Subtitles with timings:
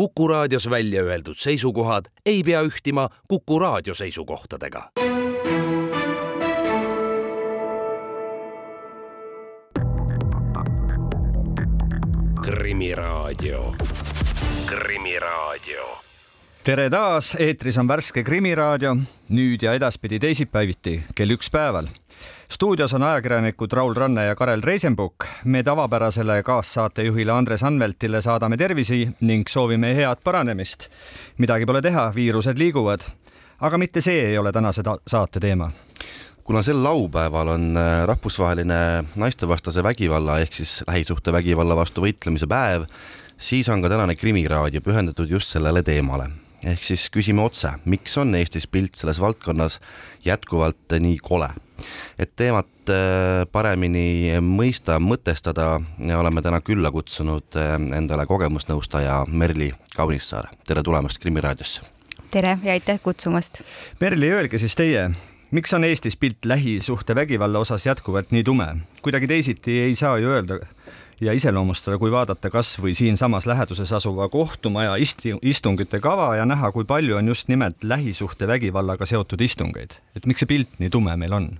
[0.00, 4.90] Kuku raadios välja öeldud seisukohad ei pea ühtima Kuku raadio seisukohtadega.
[12.40, 13.74] krimiraadio,
[14.66, 15.98] Krimiraadio.
[16.64, 18.96] Tere taas, eetris on värske Krimiraadio,
[19.28, 21.92] nüüd ja edaspidi teisipäeviti kell üks päeval
[22.52, 25.24] stuudios on ajakirjanikud Raul Ranne ja Karel Reisenbuk.
[25.44, 30.88] me tavapärasele kaassaatejuhile Andres Anveltile saadame tervisi ning soovime head paranemist.
[31.38, 33.00] midagi pole teha, viirused liiguvad.
[33.60, 35.70] aga mitte see ei ole tänase saate teema
[36.50, 42.88] kuna sel laupäeval on äh, rahvusvaheline naistevastase vägivalla ehk siis lähisuhtevägivalla vastu võitlemise päev,
[43.38, 46.26] siis on ka tänane Krimiraadio pühendatud just sellele teemale.
[46.66, 49.78] ehk siis küsime otse, miks on Eestis pilt selles valdkonnas
[50.24, 51.48] jätkuvalt nii kole
[52.18, 55.80] et teemat äh, paremini mõista, mõtestada,
[56.18, 60.50] oleme täna külla kutsunud äh, endale kogemusnõustaja Merli Kaunissaar.
[60.66, 61.82] tere tulemast Krimmi raadiosse!
[62.30, 63.62] tere ja aitäh kutsumast!
[64.00, 65.10] Merli, öelge siis teie,
[65.50, 68.68] miks on Eestis pilt lähisuhtevägivalla osas jätkuvalt nii tume?
[69.02, 70.60] kuidagi teisiti ei saa ju öelda
[71.20, 76.72] ja iseloomustada, kui vaadata kas või siinsamas läheduses asuva kohtumaja isti, istungite kava ja näha,
[76.72, 79.98] kui palju on just nimelt lähisuhtevägivallaga seotud istungeid.
[80.16, 81.50] et miks see pilt nii tume meil on?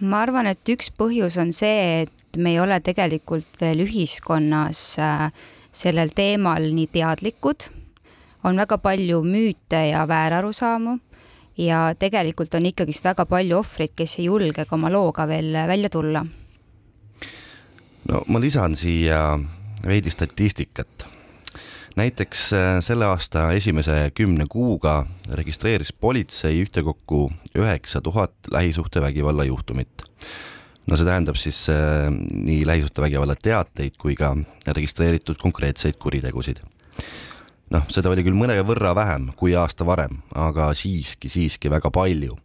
[0.00, 5.30] Ma arvan, et üks põhjus on see, et me ei ole tegelikult veel ühiskonnas äh,
[5.72, 7.70] sellel teemal nii teadlikud.
[8.44, 10.98] on väga palju müüte ja väärarusaamu
[11.58, 15.88] ja tegelikult on ikkagist väga palju ohvreid, kes ei julge ka oma looga veel välja
[15.88, 16.26] tulla.
[18.08, 19.38] no ma lisan siia
[19.86, 21.15] veidi statistikat
[21.96, 30.02] näiteks äh, selle aasta esimese kümne kuuga registreeris politsei ühtekokku üheksa tuhat lähisuhtevägivalla juhtumit.
[30.86, 36.60] no see tähendab siis äh, nii lähisuhtevägivalla teateid kui ka registreeritud konkreetseid kuritegusid.
[37.70, 42.36] noh, seda oli küll mõnevõrra vähem kui aasta varem, aga siiski, siiski väga palju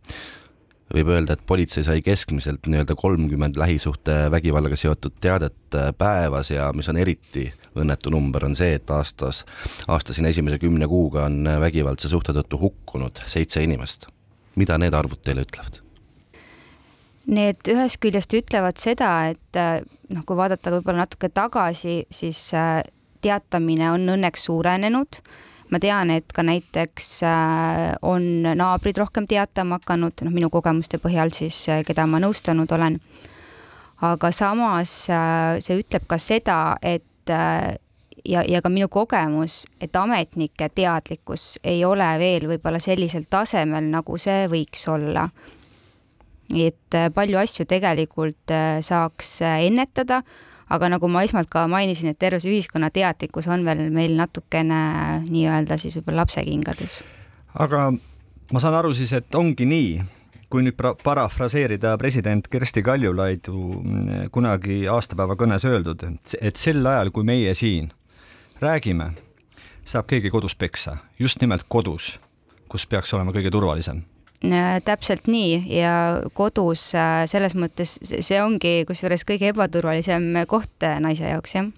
[0.91, 6.89] võib öelda, et politsei sai keskmiselt nii-öelda kolmkümmend lähisuhtevägivallaga seotud teadet äh, päevas ja mis
[6.89, 9.43] on eriti õnnetu number, on see, et aastas,
[9.87, 14.07] aasta siin esimese kümne kuuga on vägivaldse suhte tõttu hukkunud seitse inimest.
[14.55, 15.79] mida need arvud teile ütlevad?
[17.31, 19.59] Need ühest küljest ütlevad seda, et
[20.11, 22.81] noh, kui vaadata võib-olla natuke tagasi, siis äh,
[23.23, 25.21] teatamine on õnneks suurenenud
[25.71, 31.31] ma tean, et ka näiteks äh, on naabrid rohkem teatama hakanud, noh, minu kogemuste põhjal
[31.35, 32.99] siis, äh, keda ma nõustanud olen.
[34.01, 34.91] aga samas
[35.61, 37.75] see ütleb ka seda, et Äh,
[38.25, 44.17] ja, ja ka minu kogemus, et ametnike teadlikkus ei ole veel võib-olla sellisel tasemel, nagu
[44.21, 45.29] see võiks olla.
[46.51, 50.21] et äh, palju asju tegelikult äh, saaks ennetada,
[50.69, 54.81] aga nagu ma esmalt ka mainisin, et terve see ühiskonna teadlikkus on veel meil natukene
[55.29, 57.01] nii-öelda siis võib-olla lapsekingades.
[57.53, 57.91] aga
[58.51, 60.01] ma saan aru siis, et ongi nii,
[60.51, 63.55] kui nüüd parafraseerida president Kersti Kaljulaidu
[64.35, 66.03] kunagi aastapäeva kõnes öeldud,
[66.41, 67.91] et sel ajal, kui meie siin
[68.61, 69.11] räägime,
[69.87, 72.15] saab keegi kodus peksa, just nimelt kodus,
[72.69, 74.03] kus peaks olema kõige turvalisem.
[74.85, 75.67] Täpselt nii.
[75.69, 75.93] Ja
[76.33, 81.69] kodus äh, selles mõttes see ongi kusjuures kõige ebaturvalisem koht äh, naise jaoks, jah.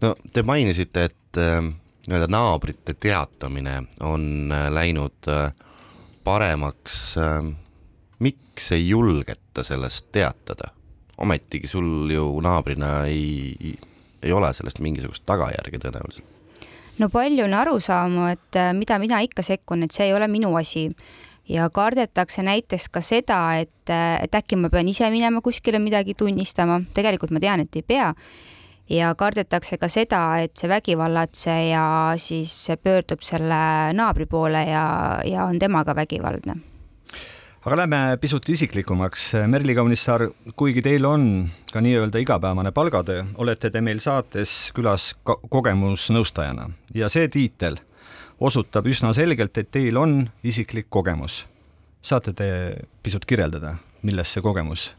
[0.00, 1.60] no te mainisite, et äh,
[2.08, 5.52] nii-öelda naabrite teatamine on läinud äh,
[6.24, 7.16] paremaks.
[7.20, 7.54] Ähm,
[8.18, 10.72] miks ei julgeta sellest teatada?
[11.18, 13.74] ometigi sul ju naabrina ei,
[14.22, 16.26] ei ole sellest mingisugust tagajärge tõenäoliselt.
[16.98, 20.54] no palju on arusaamu, et äh, mida mina ikka sekkun, et see ei ole minu
[20.58, 20.88] asi
[21.48, 26.14] ja kardetakse näiteks ka seda, et, äh, et äkki ma pean ise minema kuskile midagi
[26.18, 28.10] tunnistama, tegelikult ma tean, et ei pea
[28.90, 31.84] ja kardetakse ka seda, et see vägivallatseja
[32.20, 32.52] siis
[32.82, 33.58] pöördub selle
[33.96, 34.84] naabri poole ja,
[35.24, 36.56] ja on temaga vägivaldne.
[37.64, 39.32] aga lähme pisut isiklikumaks.
[39.46, 46.68] Merli Kaunissaar, kuigi teil on ka nii-öelda igapäevane palgatöö, olete te meil saates külas kogemusnõustajana
[46.94, 47.80] ja see tiitel
[48.40, 51.46] osutab üsna selgelt, et teil on isiklik kogemus.
[52.02, 54.92] saate te pisut kirjeldada, milles see kogemus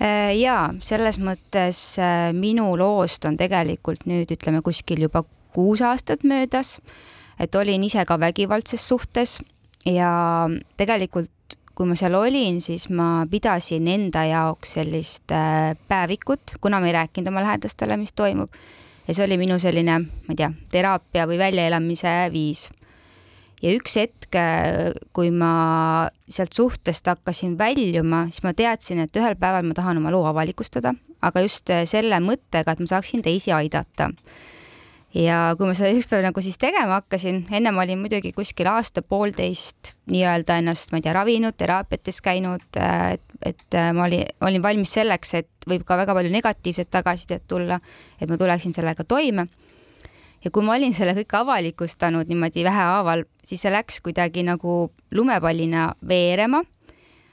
[0.00, 5.24] jaa, selles mõttes äh, minu loost on tegelikult nüüd ütleme kuskil juba
[5.56, 6.76] kuus aastat möödas,
[7.40, 9.38] et olin ise ka vägivaldses suhtes
[9.88, 10.10] ja
[10.76, 11.32] tegelikult
[11.76, 16.96] kui ma seal olin, siis ma pidasin enda jaoks sellist äh, päevikut, kuna ma ei
[16.96, 18.52] rääkinud oma lähedastele, mis toimub.
[19.06, 22.66] ja see oli minu selline, ma ei tea, teraapia või väljaelamise viis
[23.62, 24.36] ja üks hetk,
[25.16, 30.12] kui ma sealt suhtest hakkasin väljuma, siis ma teadsin, et ühel päeval ma tahan oma
[30.12, 30.94] loo avalikustada,
[31.24, 34.10] aga just selle mõttega, et ma saaksin teisi aidata.
[35.16, 39.94] ja kui ma seda ükspäev nagu siis tegema hakkasin, enne ma olin muidugi kuskil aasta-poolteist
[40.12, 45.32] nii-öelda ennast, ma ei tea, ravinud, teraapiates käinud, et, et ma olin, olin valmis selleks,
[45.40, 47.80] et võib ka väga palju negatiivset tagasisidet tulla,
[48.20, 49.46] et ma tuleksin sellega toime.
[50.46, 55.88] Ja kui ma olin selle kõik avalikustanud niimoodi vähehaaval, siis see läks kuidagi nagu lumepallina
[56.06, 56.62] veerema.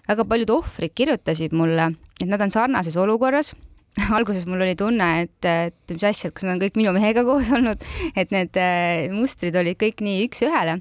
[0.08, 3.54] väga paljud ohvrid kirjutasid mulle, et nad on sarnases olukorras
[4.18, 7.24] alguses mul oli tunne, et, et mis asja, et kas nad on kõik minu mehega
[7.28, 7.86] koos olnud,
[8.18, 10.80] et need äh, mustrid olid kõik nii üks-ühele.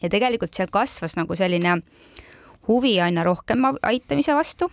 [0.00, 1.82] ja tegelikult seal kasvas nagu selline
[2.68, 4.70] huvi aina rohkem aitamise vastu.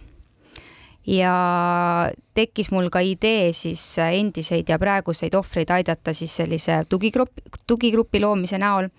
[1.09, 8.21] Ja tekkis mul ka idee siis endiseid ja praeguseid ohvreid aidata siis sellise tugigrupi, tugigrupi
[8.21, 8.89] loomise näol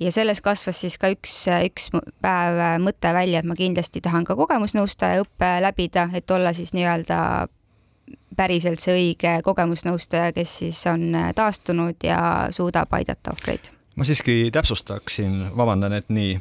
[0.00, 1.34] ja selles kasvas siis ka üks,
[1.66, 1.90] üks
[2.22, 7.48] päev mõte välja, et ma kindlasti tahan ka kogemusnõustaja õppe läbida, et olla siis nii-öelda
[8.36, 12.20] päriselt see õige kogemusnõustaja, kes siis on taastunud ja
[12.54, 13.72] suudab aidata ohvreid.
[13.96, 16.38] ma siiski täpsustaksin, vabandan, et nii,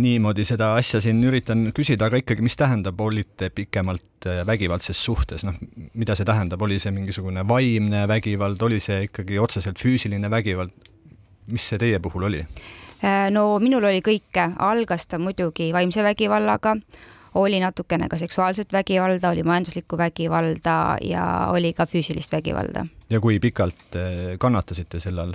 [0.00, 5.44] niimoodi seda asja siin üritan küsida, aga ikkagi, mis tähendab, olite pikemalt äh, vägivaldses suhtes,
[5.44, 5.58] noh,
[5.92, 10.72] mida see tähendab, oli see mingisugune vaimne vägivald, oli see ikkagi otseselt füüsiline vägivald?
[11.52, 12.44] mis see teie puhul oli?
[13.02, 16.76] Äh, no minul oli kõike, algas ta muidugi vaimse vägivallaga
[17.34, 22.86] oli natukene ka seksuaalset vägivalda, oli majanduslikku vägivalda ja oli ka füüsilist vägivalda.
[23.10, 25.34] ja kui pikalt eh, kannatasite selle all?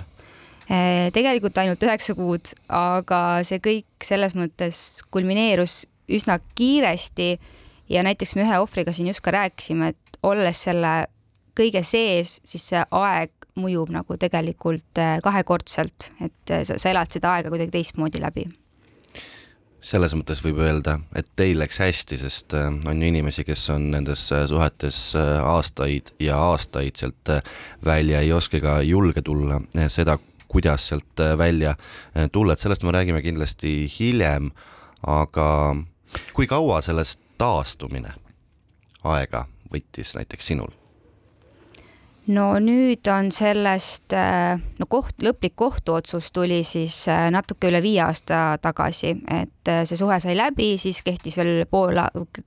[0.68, 7.30] Eh, tegelikult ainult üheksa kuud, aga see kõik selles mõttes kulmineerus üsna kiiresti
[7.88, 10.92] ja näiteks me ühe ohvriga siin just ka rääkisime, et olles selle
[11.56, 17.38] kõige sees, siis see aeg mõjub nagu tegelikult eh, kahekordselt, et sa, sa elad seda
[17.38, 18.44] aega kuidagi teistmoodi läbi.
[19.80, 24.26] Selles mõttes võib öelda, et teil läks hästi, sest on ju inimesi, kes on nendes
[24.28, 27.30] suhetes aastaid ja aastaid sealt
[27.86, 31.74] välja ei oska ega julge tulla, seda, kuidas sealt välja
[32.32, 34.50] tulla, et sellest me räägime kindlasti hiljem,
[35.06, 35.76] aga
[36.32, 38.14] kui kaua sellest taastumine
[39.04, 40.74] aega võttis näiteks sinul?
[42.28, 48.02] no nüüd on sellest, äh, no koht, lõplik kohtuotsus tuli siis äh, natuke üle viie
[48.04, 51.96] aasta tagasi, et äh, see suhe sai läbi, siis kehtis veel pool,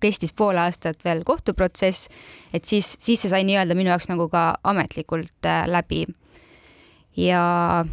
[0.04, 2.12] kestis pool aastat veel kohtuprotsess,
[2.54, 6.06] et siis, siis see sai nii-öelda minu jaoks nagu ka ametlikult läbi.
[7.22, 7.86] Ja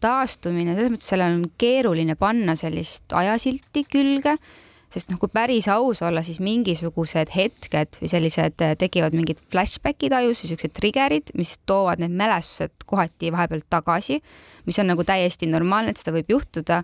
[0.00, 4.38] taastumine, selles mõttes sellele on keeruline panna sellist ajasilti külge
[4.90, 10.14] sest noh, kui päris aus olla, siis mingisugused hetked või sellised äh, tekivad mingid flashback'id
[10.18, 14.18] ajus või siuksed trigger'id, mis toovad need mälestused kohati vahepeal tagasi,
[14.66, 16.82] mis on nagu täiesti normaalne, et seda võib juhtuda.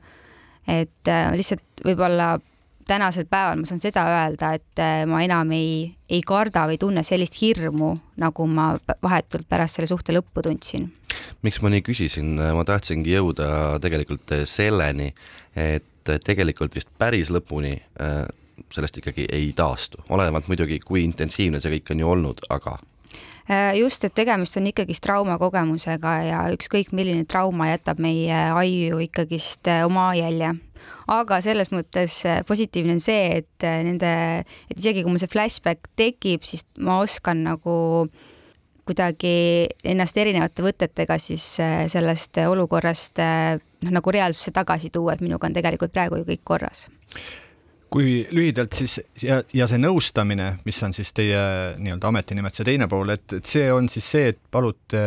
[0.67, 2.37] et äh, lihtsalt võib-olla
[2.87, 7.03] tänasel päeval ma saan seda öelda, et äh, ma enam ei, ei karda või tunne
[7.07, 8.73] sellist hirmu, nagu ma
[9.03, 10.89] vahetult pärast selle suhte lõppu tundsin.
[11.43, 13.51] miks ma nii küsisin, ma tahtsingi jõuda
[13.83, 15.13] tegelikult selleni,
[15.57, 18.27] et et tegelikult vist päris lõpuni äh,
[18.73, 22.96] sellest ikkagi ei taastu, olenevalt muidugi, kui intensiivne see kõik on ju olnud, aga äh,
[23.79, 29.85] just, et tegemist on ikkagist traumakogemusega ja ükskõik milline trauma jätab meie aiu ikkagist äh,
[29.87, 30.55] oma jälje.
[31.09, 34.11] aga selles mõttes positiivne on see, et nende,
[34.71, 38.09] et isegi kui mul see flashback tekib, siis ma oskan nagu
[38.87, 41.47] kuidagi ennast erinevate võtetega siis
[41.91, 46.87] sellest olukorrast noh, nagu reaalsusse tagasi tuua, et minuga on tegelikult praegu ju kõik korras
[47.91, 51.41] kui lühidalt siis ja, ja see nõustamine, mis on siis teie
[51.79, 55.05] nii-öelda ametinimetuse teine pool, et, et see on siis see, et palute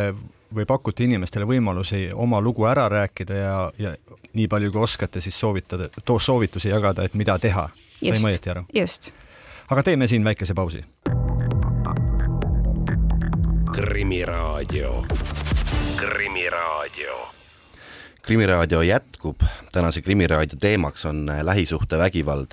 [0.54, 3.94] või pakute inimestele võimalusi oma lugu ära rääkida ja, ja
[4.34, 7.68] nii palju kui oskate, siis soovitada, soovitusi jagada, et mida teha.
[8.00, 8.64] sain ma õieti aru?
[8.74, 9.12] just.
[9.70, 10.84] aga teeme siin väikese pausi.
[13.70, 15.04] krimiraadio,
[15.96, 17.39] Krimiraadio
[18.22, 19.40] krimiraadio jätkub,
[19.72, 22.46] tänase Krimiraadio teemaks on äh, lähisuhtevägivald.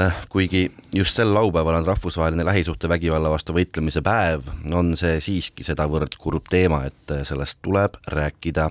[0.00, 6.14] Äh, kuigi just sel laupäeval on rahvusvaheline lähisuhtevägivalla vastu võitlemise päev, on see siiski sedavõrd
[6.18, 8.70] kurb teema, et äh, sellest tuleb rääkida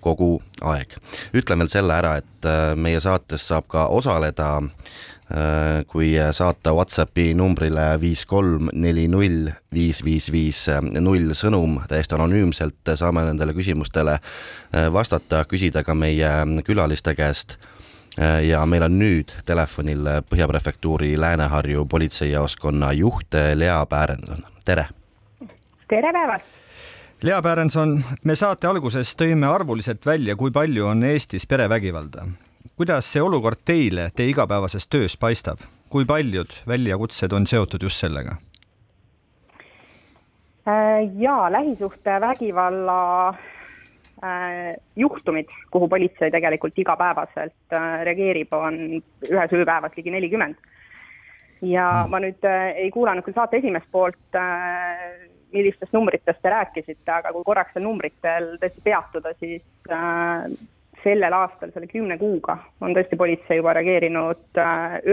[0.00, 0.94] kogu aeg.
[1.34, 2.46] ütlen veel selle ära, et
[2.78, 4.62] meie saates saab ka osaleda
[5.86, 10.62] kui saata Whatsappi numbrile viis kolm neli null viis viis viis
[11.00, 16.30] null sõnum täiesti anonüümselt, saame nendele küsimustele äh, vastata, küsida ka meie
[16.64, 17.58] külaliste käest.
[18.16, 24.88] Äh, ja meil on nüüd telefonil Põhja Prefektuuri Lääne-Harju politseijaoskonna juht Lea Päärenson, tere!
[25.88, 26.56] tere päevast!
[27.22, 32.28] Lea Päärenson, me saate alguses tõime arvuliselt välja, kui palju on Eestis perevägivalda
[32.76, 38.36] kuidas see olukord teile teie igapäevases töös paistab, kui paljud väljakutsed on seotud just sellega?
[41.16, 43.34] ja lähisuhtevägivalla
[44.96, 48.76] juhtumid, kuhu politsei tegelikult igapäevaselt reageerib, on
[49.30, 50.56] ühes ööpäevas ligi nelikümmend.
[51.62, 54.36] ja ma nüüd ei kuulanud küll saate esimest poolt,
[55.52, 59.64] millistest numbritest te rääkisite, aga kui korraks seal numbritel tõesti peatuda, siis
[61.02, 64.62] sellel aastal, selle kümne kuuga on tõesti politsei juba reageerinud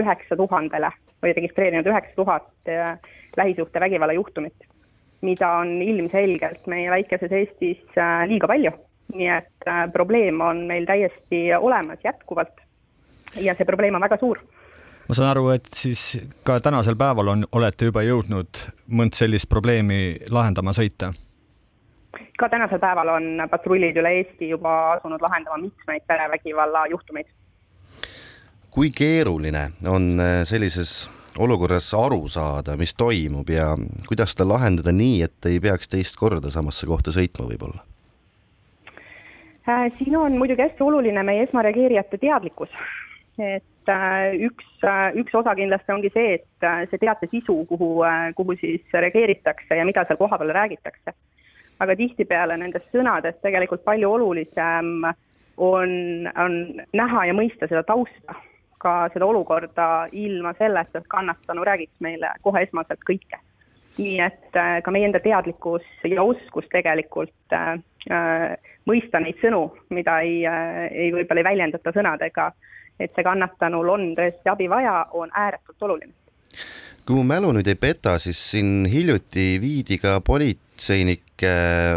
[0.02, 0.90] üheksa tuhandele
[1.22, 2.72] või registreerinud üheksa tuhat
[3.36, 4.66] lähisuhtevägivalla juhtumit
[5.20, 8.72] mida on ilmselgelt meie väikeses Eestis äh, liiga palju.
[9.14, 12.58] nii et äh, probleem on meil täiesti olemas jätkuvalt
[13.38, 14.40] ja see probleem on väga suur
[15.06, 20.18] ma saan aru, et siis ka tänasel päeval on, olete juba jõudnud mõnd sellist probleemi
[20.30, 21.12] lahendama sõita?
[22.38, 27.26] Ka tänasel päeval on patrullid üle Eesti juba asunud lahendama mitmeid perevägivalla juhtumeid.
[28.70, 33.70] kui keeruline on äh, sellises olukorras aru saada, mis toimub ja
[34.08, 37.84] kuidas seda lahendada nii, et ei peaks teist korda samasse kohta sõitma võib-olla?
[39.68, 42.72] Äh, siin on muidugi hästi oluline meie esmareageerijate teadlikkus,
[43.38, 44.68] et äh, üks,
[45.22, 47.90] üks osa kindlasti ongi see, et see teate sisu, kuhu,
[48.36, 51.16] kuhu siis reageeritakse ja mida seal kohapeal räägitakse.
[51.80, 55.08] Aga tihtipeale nendest sõnadest tegelikult palju olulisem
[55.56, 55.90] on,
[56.36, 56.60] on
[56.96, 58.36] näha ja mõista seda tausta
[58.78, 63.40] ka seda olukorda ilma selleta, et kannatanu räägiks meile kohe esmaselt kõike.
[63.96, 67.78] nii et äh, ka meie enda teadlikkus ja oskus tegelikult äh,
[68.12, 72.50] äh, mõista neid sõnu, mida ei äh,, ei võib-olla ei väljendata sõnadega,
[73.00, 76.12] et see kannatanul on tõesti abi vaja, on ääretult oluline
[77.06, 80.18] kui mu mälu nüüd ei peta, siis siin hiljuti viidi ka
[80.76, 81.52] politseinike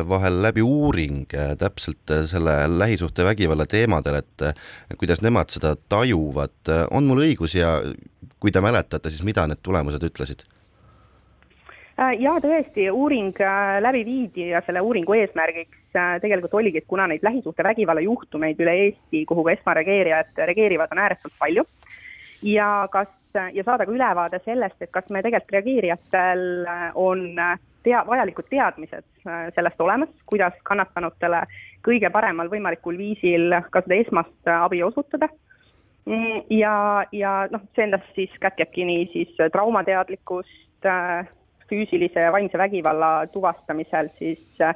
[0.07, 4.53] vahel läbi uuring äh, täpselt äh, selle lähisuhtevägivalla teemadel, et äh,
[4.97, 6.87] kuidas nemad seda tajuvad.
[6.91, 7.81] on mul õigus ja
[8.39, 10.43] kui te mäletate, siis mida need tulemused ütlesid?
[11.99, 13.35] ja tõesti, uuring
[13.83, 19.25] läbi viidi ja selle uuringu eesmärgiks tegelikult oligi, et kuna neid lähisuhtevägivalla juhtumeid üle Eesti,
[19.27, 21.65] kuhu ka esmareageerijad reageerivad, on ääretult palju
[22.47, 26.45] ja kas ja saada ka ülevaade sellest, et kas me tegelikult reageerijatel
[26.95, 27.35] on
[27.83, 31.43] tea-, vajalikud teadmised äh, sellest olemas, kuidas kannatanutele
[31.85, 35.29] kõige paremal võimalikul viisil ka seda esmast abi osutada.
[36.09, 41.27] Mm, ja, ja noh, see endast siis kätkebki nii siis traumateadlikkust, äh,
[41.69, 44.75] füüsilise ja vaimse vägivalla tuvastamisel siis äh,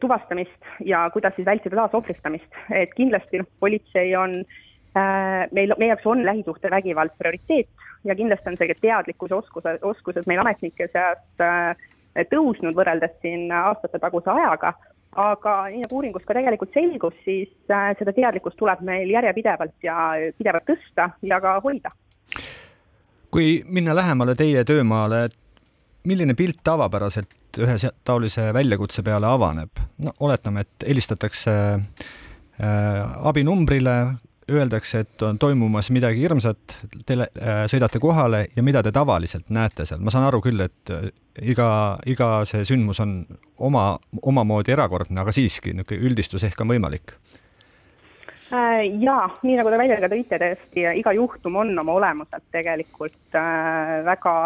[0.00, 4.65] tuvastamist ja kuidas siis vältida taasohvristamist, et kindlasti noh, politsei on äh, Äh,
[4.96, 7.68] meil, meie jaoks on lähisuhtevägivald prioriteet
[8.04, 11.76] ja kindlasti on see teadlikkuse oskused, oskused meil ametnike seas äh,
[12.30, 14.72] tõusnud võrreldes siin aastate taguse ajaga,
[15.16, 20.12] aga nii nagu uuringus ka tegelikult selgus, siis äh, seda teadlikkust tuleb meil järjepidevalt ja
[20.38, 21.92] pidevalt tõsta ja ka hoida.
[23.30, 25.26] kui minna lähemale teie töömaale,
[26.06, 29.82] milline pilt tavapäraselt ühe taolise väljakutse peale avaneb?
[30.04, 33.96] no oletame, et helistatakse äh, abinumbrile,
[34.52, 36.76] öeldakse, et on toimumas midagi hirmsat,
[37.06, 40.02] te äh, sõidate kohale ja mida te tavaliselt näete seal?
[40.04, 41.08] ma saan aru küll, et äh,
[41.42, 41.68] iga,
[42.06, 43.18] iga see sündmus on
[43.58, 43.88] oma,
[44.22, 47.16] omamoodi erakordne, aga siiski niisugune üldistus ehk on võimalik
[48.54, 53.40] äh, jaa, nii nagu te välja ka tõite, tõesti iga juhtum on oma olemuselt tegelikult
[54.06, 54.36] väga,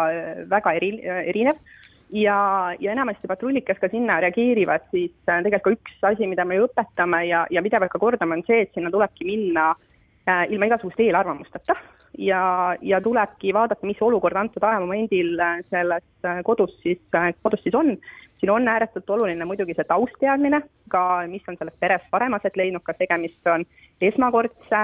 [0.49, 0.91] väga eri,
[1.29, 1.61] erinev
[2.09, 2.39] ja,
[2.81, 6.65] ja enamasti patrullid, kes ka sinna reageerivad, siis tegelikult ka üks asi, mida me ju
[6.71, 9.87] õpetame ja, ja pidevalt ka kordame, on see, et sinna tulebki minna äh,
[10.27, 11.75] ilma igasuguste eelarvamusteta
[12.17, 16.99] ja, ja tulebki vaadata, mis olukord antud ajamomendil äh, selles äh, kodus siis,
[17.43, 17.97] kodus siis on.
[18.41, 22.81] siin on ääretult oluline muidugi see tausteadmine, ka mis on selles peres varem aset leidnud,
[22.83, 23.65] kas tegemist on
[24.01, 24.79] esmakordse,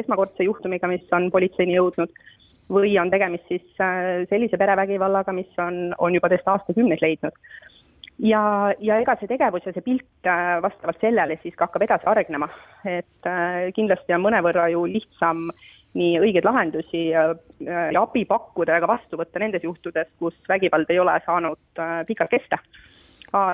[0.00, 2.14] esmakordse juhtumiga, mis on politseini jõudnud,
[2.72, 3.66] või on tegemist siis
[4.30, 7.36] sellise perevägivallaga, mis on, on juba tõesti aastakümneid leidnud
[8.18, 8.42] ja,
[8.80, 12.48] ja ega see tegevus ja see pilt äh, vastavalt sellele siis ka hakkab edasi arenema,
[12.84, 15.48] et äh, kindlasti on mõnevõrra ju lihtsam
[15.98, 17.26] nii õigeid lahendusi ja,
[17.60, 21.98] ja abi pakkuda ja ka vastu võtta nendes juhtudes, kus vägivald ei ole saanud äh,
[22.08, 22.58] pikalt kesta.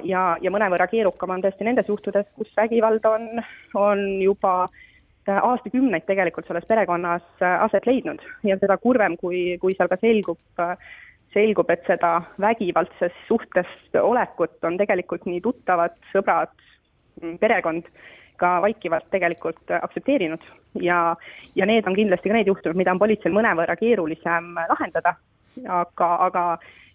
[0.05, 3.43] ja, ja mõnevõrra keerukam on tõesti nendes juhtudes, kus vägivald on,
[3.75, 4.69] on juba
[5.29, 10.39] aastakümneid tegelikult selles perekonnas aset leidnud ja seda kurvem, kui, kui seal ka selgub
[11.35, 13.69] selgub, et seda vägivaldses suhtes
[14.01, 16.53] olekut on tegelikult nii tuttavad, sõbrad,
[17.41, 17.89] perekond
[18.39, 20.45] ka vaikivalt tegelikult aktsepteerinud.
[20.81, 21.17] Ja,
[21.57, 25.17] ja need on kindlasti ka need juhtumid, mida on politseil mõnevõrra keerulisem lahendada,
[25.65, 26.45] aga, aga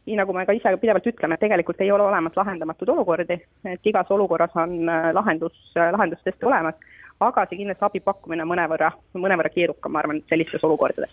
[0.08, 3.40] nii nagu me ka ise pidevalt ütleme, et tegelikult ei ole olemas lahendamatuid olukordi,
[3.74, 4.80] et igas olukorras on
[5.16, 6.80] lahendus, lahendus tõesti olemas,
[7.24, 11.12] aga see kindlasti abi pakkumine mõnevõrra, mõnevõrra keerukam, ma arvan, sellistes olukordades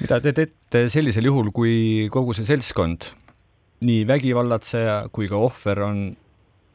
[0.00, 3.10] mida te teete sellisel juhul, kui kogu see seltskond
[3.82, 6.02] nii vägivallatseja kui ka ohver on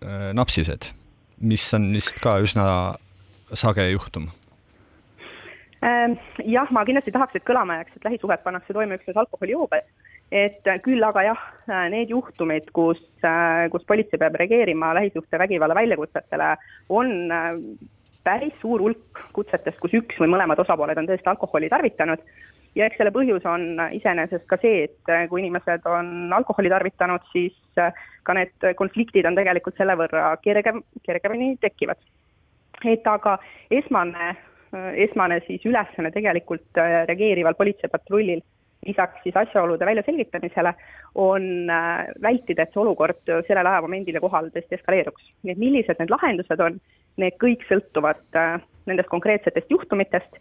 [0.03, 0.91] äh, napsised,
[1.39, 2.67] mis on vist ka üsna
[3.55, 4.27] sage juhtum.
[5.85, 9.85] Ähm, jah, ma kindlasti tahaks, et kõlama jääks, et lähisuhet pannakse toime üksnes alkoholijoobes.
[10.27, 11.43] et küll aga jah,
[11.87, 12.99] need juhtumid, kus,
[13.71, 16.49] kus politsei peab reageerima lähisuhtevägivalla väljakutsetele,
[16.89, 17.13] on
[18.27, 22.25] päris suur hulk kutsetest, kus üks või mõlemad osapooled on tõesti alkoholi tarvitanud
[22.77, 27.23] ja eks selle põhjus on iseenesest ka see, et äh, kui inimesed on alkoholi tarvitanud,
[27.31, 27.95] siis äh,
[28.27, 31.99] ka need konfliktid on tegelikult selle võrra kergem, kergemini tekivad.
[32.85, 33.37] et aga
[33.73, 34.35] esmane,
[34.75, 38.43] äh, esmane siis ülesanne tegelikult reageerival politseipatrullil
[38.87, 40.71] lisaks siis asjaolude väljaselgitamisele,
[41.19, 41.67] on
[42.21, 45.31] vältida, et see olukord sellel ajamomendil ja kohal tõesti eskaleeruks.
[45.43, 46.77] nii et millised need lahendused on,
[47.17, 48.21] need kõik sõltuvad
[48.85, 50.37] nendest konkreetsetest juhtumitest,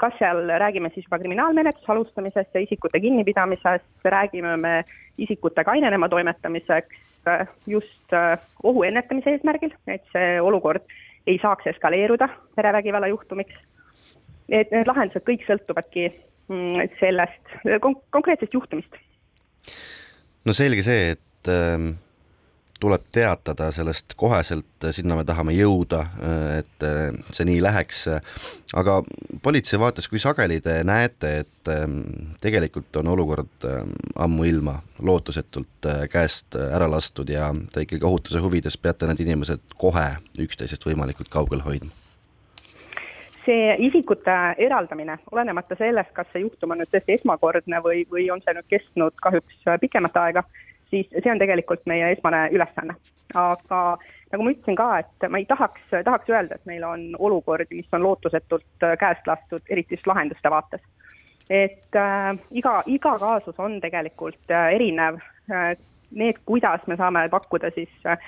[0.00, 4.74] kas seal räägime siis juba kriminaalmenetluse alustamisest ja isikute kinnipidamisest, räägime me
[5.18, 6.96] isikute kainenema toimetamiseks
[7.28, 10.86] äh, just äh, ohu ennetamise eesmärgil, et see olukord
[11.26, 13.54] ei saaks eskaleeruda perevägivalla juhtumiks.
[14.50, 16.08] et need lahendused kõik sõltuvadki
[16.50, 18.96] mm, sellest kon konkreetsest juhtumist.
[20.44, 21.92] no selge see, et ähm
[22.80, 26.00] tuleb teatada sellest koheselt, sinna me tahame jõuda,
[26.58, 26.86] et
[27.36, 28.06] see nii läheks.
[28.74, 29.00] aga
[29.42, 32.00] politsei vaates, kui sageli te näete, et ähm,
[32.40, 38.76] tegelikult on olukord ähm, ammuilma lootusetult äh, käest ära lastud ja te ikkagi ohutuse huvides
[38.78, 40.06] peate need inimesed kohe
[40.38, 41.90] üksteisest võimalikult kaugel hoidma?
[43.44, 48.42] see isikute eraldamine, olenemata sellest, kas see juhtum on nüüd tõesti esmakordne või, või on
[48.44, 50.44] see nüüd kestnud kahjuks pikemat aega
[50.90, 52.94] siis see on tegelikult meie esmane ülesanne.
[53.34, 53.80] aga
[54.32, 57.94] nagu ma ütlesin ka, et ma ei tahaks, tahaks öelda, et meil on olukordi, mis
[57.94, 60.82] on lootusetult käest lastud, eriti just lahenduste vaates.
[61.50, 65.76] et äh, iga, iga kaasus on tegelikult äh, erinev äh,.
[66.10, 68.18] Need, kuidas me saame pakkuda siis äh,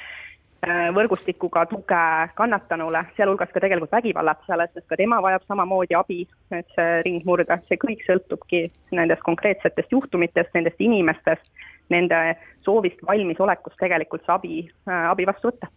[0.95, 2.03] võrgustikuga tuge
[2.39, 6.21] kannatanule, sealhulgas ka tegelikult vägivallatseale, sest ka tema vajab samamoodi abi,
[6.55, 8.63] et see ring murda, see kõik sõltubki
[8.95, 11.51] nendest konkreetsetest juhtumitest, nendest inimestest
[11.91, 12.21] nende
[12.65, 15.71] soovist, valmisolekust tegelikult see abi, äh, abi vastu võtta.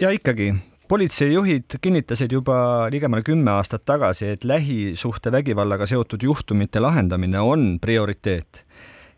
[0.00, 0.52] ja ikkagi,
[0.88, 8.64] politseijuhid kinnitasid juba ligemale kümme aastat tagasi, et lähisuhtevägivallaga seotud juhtumite lahendamine on prioriteet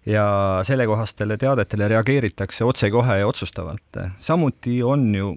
[0.06, 4.00] ja sellekohastele teadetele reageeritakse otsekohe ja otsustavalt.
[4.18, 5.36] samuti on ju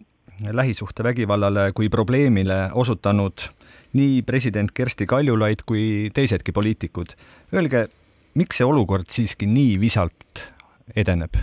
[0.52, 3.34] lähisuhtevägivallale kui probleemile osutanud
[3.94, 7.14] nii president Kersti Kaljulaid kui teisedki poliitikud.
[7.54, 7.88] Öelge,
[8.40, 10.48] miks see olukord siiski nii visalt
[10.96, 11.38] edeneb,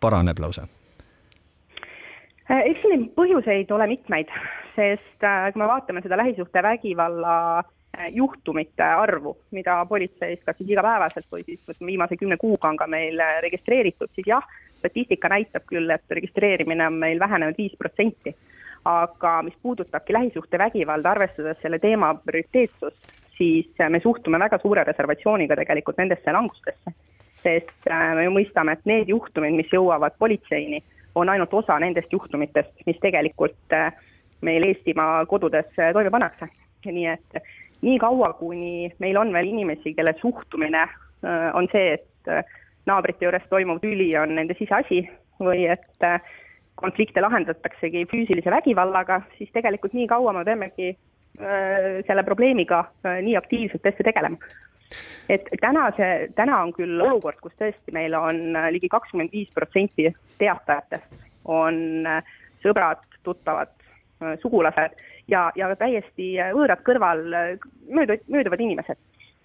[0.00, 0.66] paraneb lausa?
[2.50, 4.30] Äh, eks siin põhjuseid ole mitmeid,
[4.74, 11.28] sest äh, kui me vaatame seda lähisuhtevägivalla äh, juhtumite arvu, mida politseis kas siis igapäevaselt
[11.32, 14.46] või siis viimase kümne kuuga on ka meil registreeritud, siis jah,
[14.80, 18.36] statistika näitab küll, et registreerimine on meil vähenenud viis protsenti.
[18.84, 25.56] aga mis puudutabki lähisuhtevägivalda, arvestades selle teema prioriteetsust, siis äh, me suhtume väga suure reservatsiooniga
[25.56, 26.92] tegelikult nendesse langustesse.
[27.40, 30.82] sest äh, me ju mõistame, et need juhtumid, mis jõuavad politseini,
[31.16, 33.94] on ainult osa nendest juhtumitest, mis tegelikult äh,
[34.44, 36.50] meil Eestimaa kodudes toime pannakse.
[36.84, 37.40] nii et
[37.80, 40.84] nii kaua, kuni meil on veel inimesi, kelle suhtumine
[41.56, 42.46] on see, et
[42.88, 45.02] naabrite juures toimuv tüli on nende siseasi
[45.40, 46.06] või et
[46.80, 50.94] konflikte lahendataksegi füüsilise vägivallaga, siis tegelikult nii kaua me peamegi
[52.06, 54.36] selle probleemiga äh, nii aktiivselt tõesti tegelema.
[55.30, 59.50] et täna see, täna on küll olukord, kus tõesti meil on äh, ligi kakskümmend viis
[59.54, 62.06] protsenti teatajatest on
[62.60, 63.70] sõbrad, tuttavad,
[64.42, 64.98] sugulased
[65.32, 67.22] ja, ja täiesti võõrad kõrval
[67.88, 68.98] möödu, mööduvad inimesed.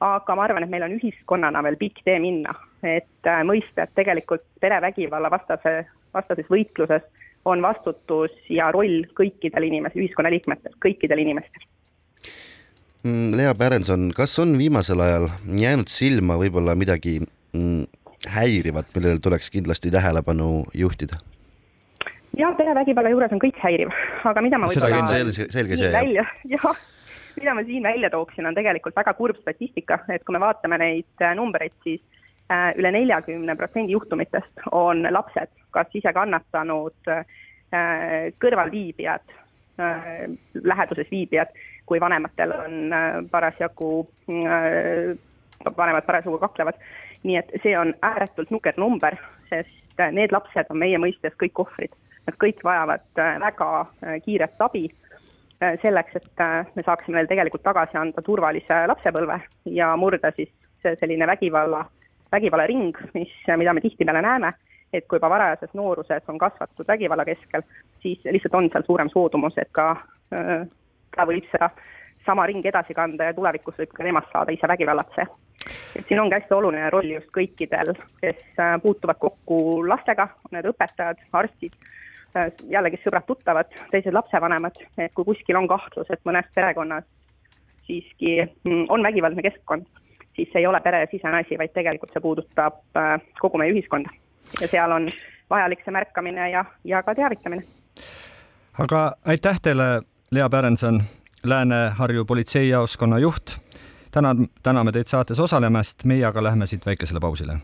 [0.03, 2.51] aga ma arvan, et meil on ühiskonnana veel pikk tee minna,
[2.83, 7.07] et mõista, et tegelikult perevägivalla vastase, vastases võitluses
[7.45, 11.63] on vastutus ja roll kõikidel inimestel, ühiskonnaliikmetel, kõikidel inimestel
[13.05, 15.27] Lea Pärenson, kas on viimasel ajal
[15.61, 17.83] jäänud silma võib-olla midagi mm,
[18.33, 21.21] häirivat, millele tuleks kindlasti tähelepanu juhtida?
[22.35, 23.93] jah, perevägivalla juures on kõik häiriv,
[24.27, 26.81] aga mida ma võib-olla selge, selge see, välja, jah,
[27.37, 31.23] mida ma siin välja tooksin, on tegelikult väga kurb statistika, et kui me vaatame neid
[31.23, 32.01] äh, numbreid, siis
[32.51, 37.25] äh, üle neljakümne protsendi juhtumitest on lapsed kas ise kannatanud, äh,
[38.39, 39.33] kõrvalviibijad,
[40.63, 41.49] läheduses viibijad
[41.85, 45.17] kui vanematel on äh, parasjagu, äh,
[45.77, 46.79] vanemad parasjagu kaklevad.
[47.25, 49.15] nii et see on ääretult nukker number,
[49.49, 51.95] sest äh, need lapsed on meie mõistes kõik ohvrid.
[52.25, 53.05] Nad kõik vajavad
[53.41, 53.67] väga
[54.25, 54.87] kiiret abi
[55.81, 56.41] selleks, et
[56.73, 59.37] me saaksime neile tegelikult tagasi anda turvalise lapsepõlve
[59.69, 60.49] ja murda siis
[60.81, 61.83] see selline vägivalla
[62.33, 64.51] vägivallaring, mis, mida me tihtipeale näeme,
[64.93, 67.61] et kui juba varajases nooruses on kasvatud vägivalla keskel,
[68.01, 69.91] siis lihtsalt on seal suurem soodumus, et ka
[71.15, 71.69] ta võib seda
[72.25, 75.27] sama ringi edasi kanda ja tulevikus võib ka temast saada ise vägivallatseja.
[75.95, 78.41] et siin ongi hästi oluline roll just kõikidel, kes
[78.83, 81.75] puutuvad kokku lastega, need õpetajad, arstid,
[82.69, 87.05] jällegi sõbrad-tuttavad, teised lapsevanemad, et kui kuskil on kahtlus, et mõnes perekonnas
[87.87, 89.85] siiski mm, on vägivaldne keskkond,
[90.35, 92.81] siis see ei ole peresisene asi, vaid tegelikult see puudutab
[93.39, 94.09] kogu meie ühiskonda.
[94.61, 95.09] ja seal on
[95.49, 97.63] vajalik see märkamine ja, ja ka teavitamine.
[98.79, 100.01] aga aitäh teile,
[100.35, 101.03] Lea Pärenson
[101.43, 103.51] Lääne-Harju politseijaoskonna juht.
[104.11, 107.57] tänan, täname teid saates osalemast, meie aga lähme siit väikesele pausile.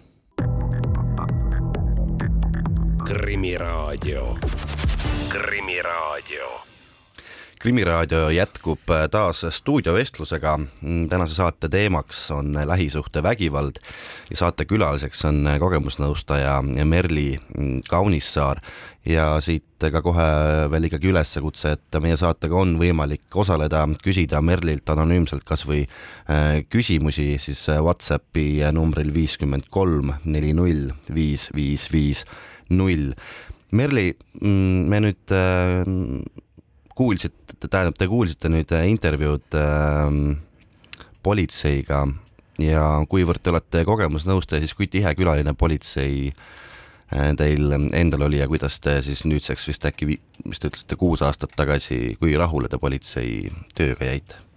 [3.08, 4.38] krimiraadio,
[5.30, 6.71] Krimiraadio
[7.62, 8.80] krimiraadio jätkub
[9.12, 10.60] taas stuudiovestlusega.
[11.10, 13.78] tänase saate teemaks on lähisuhtevägivald
[14.30, 17.40] ja saatekülaliseks on kogemusnõustaja Merli
[17.90, 18.62] Kaunissaar
[19.06, 20.26] ja siit ka kohe
[20.72, 27.36] veel ikkagi üleskutse, et meie saatega on võimalik osaleda, küsida Merlilt anonüümselt kasvõi äh, küsimusi
[27.38, 32.26] siis Whatsappi numbril viiskümmend kolm neli null viis viis viis
[32.70, 33.12] null.
[33.72, 35.86] Merli, mm, me nüüd äh,
[36.96, 40.18] kuulsite, tähendab, te kuulsite nüüd äh, intervjuud äh,
[41.24, 42.06] politseiga
[42.62, 48.50] ja kuivõrd te olete kogemusnõustaja, siis kui tihe külaline politsei äh, teil endal oli ja
[48.52, 52.82] kuidas te siis nüüdseks vist äkki, mis te ütlesite, kuus aastat tagasi, kui rahule te
[52.82, 54.51] politsei tööga jäite?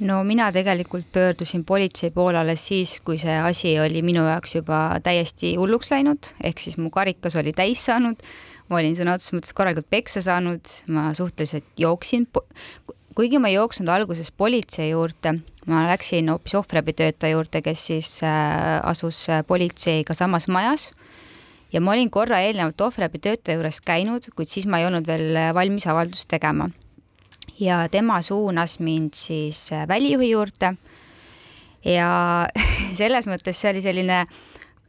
[0.00, 4.82] No mina tegelikult pöördusin politsei poole alles siis, kui see asi oli minu jaoks juba
[5.02, 8.22] täiesti hulluks läinud, ehk siis mu karikas oli täis saanud.
[8.68, 10.60] Ma olin sõna otseses mõttes korralikult peksa saanud,
[10.92, 12.26] ma suhteliselt jooksin,
[13.16, 18.76] kuigi ma ei jooksnud alguses politsei juurde, ma läksin hoopis ohvriabitöötaja juurde, kes siis äh,
[18.86, 20.90] asus äh, politseiga samas majas.
[21.72, 25.50] Ja ma olin korra eelnevalt ohvriabitöötaja juures käinud, kuid siis ma ei olnud veel äh,
[25.56, 26.68] valmis avaldust tegema.
[27.60, 30.74] Ja tema suunas mind siis välijuhi juurde
[31.84, 32.10] ja
[33.00, 34.38] selles mõttes see oli selline äh,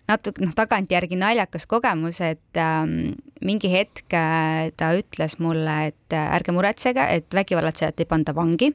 [0.10, 3.14] natuke noh, tagantjärgi naljakas kogemus, et ähm,
[3.46, 8.74] mingi hetk äh, ta ütles mulle, et äh, ärge muretsege, et vägivallatsejat ei panda vangi.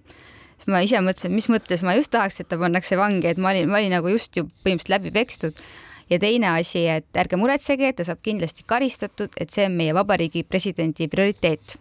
[0.55, 3.41] siis ma ise mõtlesin, et mis mõttes ma just tahaks, et ta pannakse vangi, et
[3.41, 5.65] ma olin, ma olin nagu just ju põhimõtteliselt läbi pekstud.
[6.11, 10.45] ja teine asi, et ärge muretsege, ta saab kindlasti karistatud, et see on meie vabariigi
[10.45, 11.79] presidendi prioriteet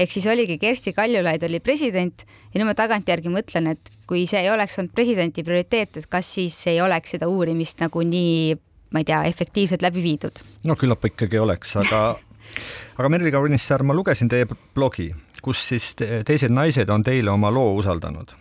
[0.00, 4.40] ehk siis oligi Kersti Kaljulaid oli president ja nüüd ma tagantjärgi mõtlen, et kui see
[4.42, 8.56] ei oleks olnud presidenti prioriteet, et kas siis ei oleks seda uurimist nagu nii
[8.90, 10.42] ma ei tea, efektiivselt läbi viidud.
[10.64, 12.02] no küllap ikkagi oleks, aga,
[12.98, 15.10] aga Merli Kaunissaar, ma lugesin teie blogi,
[15.42, 18.34] kus siis teised naised on teile oma loo usaldanud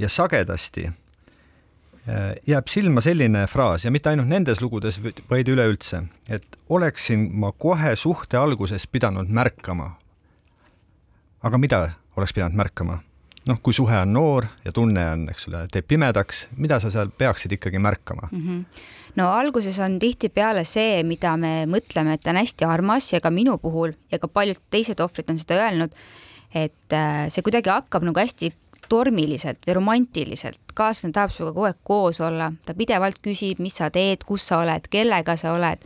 [0.00, 6.46] ja sagedasti äh, jääb silma selline fraas ja mitte ainult nendes lugudes, vaid üleüldse, et
[6.68, 9.92] oleksin ma kohe suhte alguses pidanud märkama.
[11.42, 11.80] Aga mida
[12.16, 13.00] oleks pidanud märkama?
[13.48, 17.08] noh, kui suhe on noor ja tunne on, eks ole, teeb pimedaks, mida sa seal
[17.08, 18.40] peaksid ikkagi märkama mm?
[18.46, 18.82] -hmm.
[19.16, 23.30] no alguses on tihtipeale see, mida me mõtleme, et ta on hästi armas ja ka
[23.30, 25.94] minu puhul ja ka paljud teised ohvrid on seda öelnud,
[26.54, 28.52] et äh, see kuidagi hakkab nagu hästi
[28.88, 33.90] tormiliselt või romantiliselt, kaaslane tahab sinuga kogu aeg koos olla, ta pidevalt küsib, mis sa
[33.90, 35.78] teed, kus sa oled, kellega sa oled.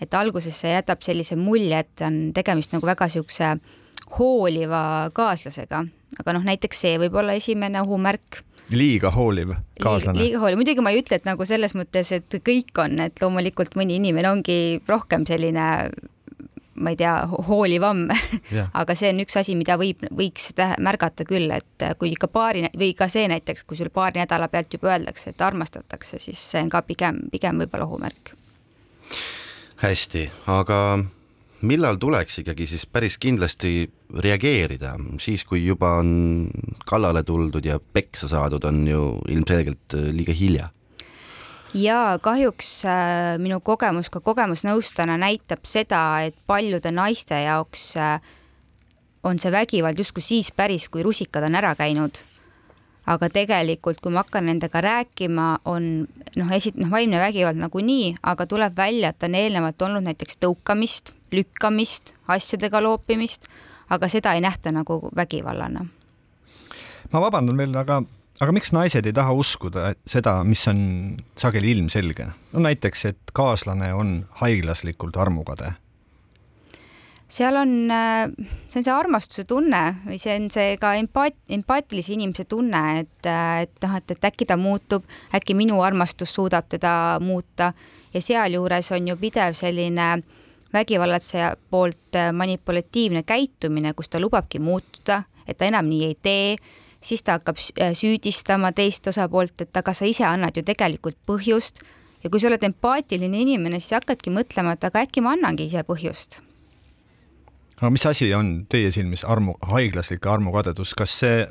[0.00, 3.56] et alguses see jätab sellise mulje, et on tegemist nagu väga siukse
[4.18, 5.84] hooliva kaaslasega,
[6.20, 8.42] aga noh, näiteks see võib olla esimene ohumärk.
[8.72, 10.18] Liiga hooliv kaaslane.
[10.22, 13.76] liiga hooliv, muidugi ma ei ütle, et nagu selles mõttes, et kõik on, et loomulikult
[13.76, 15.68] mõni inimene ongi rohkem selline
[16.74, 17.12] ma ei tea,
[17.48, 18.06] hoolivam.
[18.80, 20.50] Aga see on üks asi, mida võib, võiks
[20.82, 24.74] märgata küll, et kui ikka paari või ka see näiteks, kui sul paari nädala pealt
[24.74, 28.34] juba öeldakse, et armastatakse, siis see on ka pigem, pigem võib-olla ohumärk.
[29.84, 30.80] hästi, aga
[31.64, 33.88] millal tuleks ikkagi siis päris kindlasti
[34.24, 36.50] reageerida, siis kui juba on
[36.86, 40.70] kallale tuldud ja peksa saadud, on ju ilmselgelt äh, liiga hilja?
[41.74, 48.20] ja kahjuks äh, minu kogemus ka kogemusnõustajana näitab seda, et paljude naiste jaoks äh,
[49.24, 52.22] on see vägivald justkui siis päris, kui rusikad on ära käinud.
[53.04, 56.06] aga tegelikult, kui ma hakkan nendega rääkima, on
[56.40, 61.12] noh, esit-, noh, vaimne vägivald nagunii, aga tuleb välja, et on eelnevalt olnud näiteks tõukamist
[61.34, 63.48] lükkamist, asjadega loopimist,
[63.90, 65.86] aga seda ei nähta nagu vägivallana.
[67.12, 68.02] ma vabandan veel, aga,
[68.40, 70.82] aga miks naised ei taha uskuda seda, mis on
[71.36, 72.28] sageli ilmselge?
[72.52, 75.74] no näiteks, et kaaslane on haiglaslikult armukade
[77.34, 77.72] seal on,
[78.70, 83.26] see on see armastuse tunne või see on see ka empaat-, empaatilise inimese tunne, et,
[83.26, 87.72] et noh, et, et äkki ta muutub, äkki minu armastus suudab teda muuta
[88.14, 90.08] ja sealjuures on ju pidev selline
[90.74, 96.56] vägivallatseja poolt manipulatiivne käitumine, kus ta lubabki muutuda, et ta enam nii ei tee,
[97.04, 101.84] siis ta hakkab süüdistama teist osapoolt, et aga sa ise annad ju tegelikult põhjust.
[102.24, 105.84] Ja kui sa oled empaatiline inimene, siis hakkadki mõtlema, et aga äkki ma annangi ise
[105.84, 106.40] põhjust.
[107.76, 111.42] Aga mis asi on teie silmis armu, haiglaslik armukadedus, kas see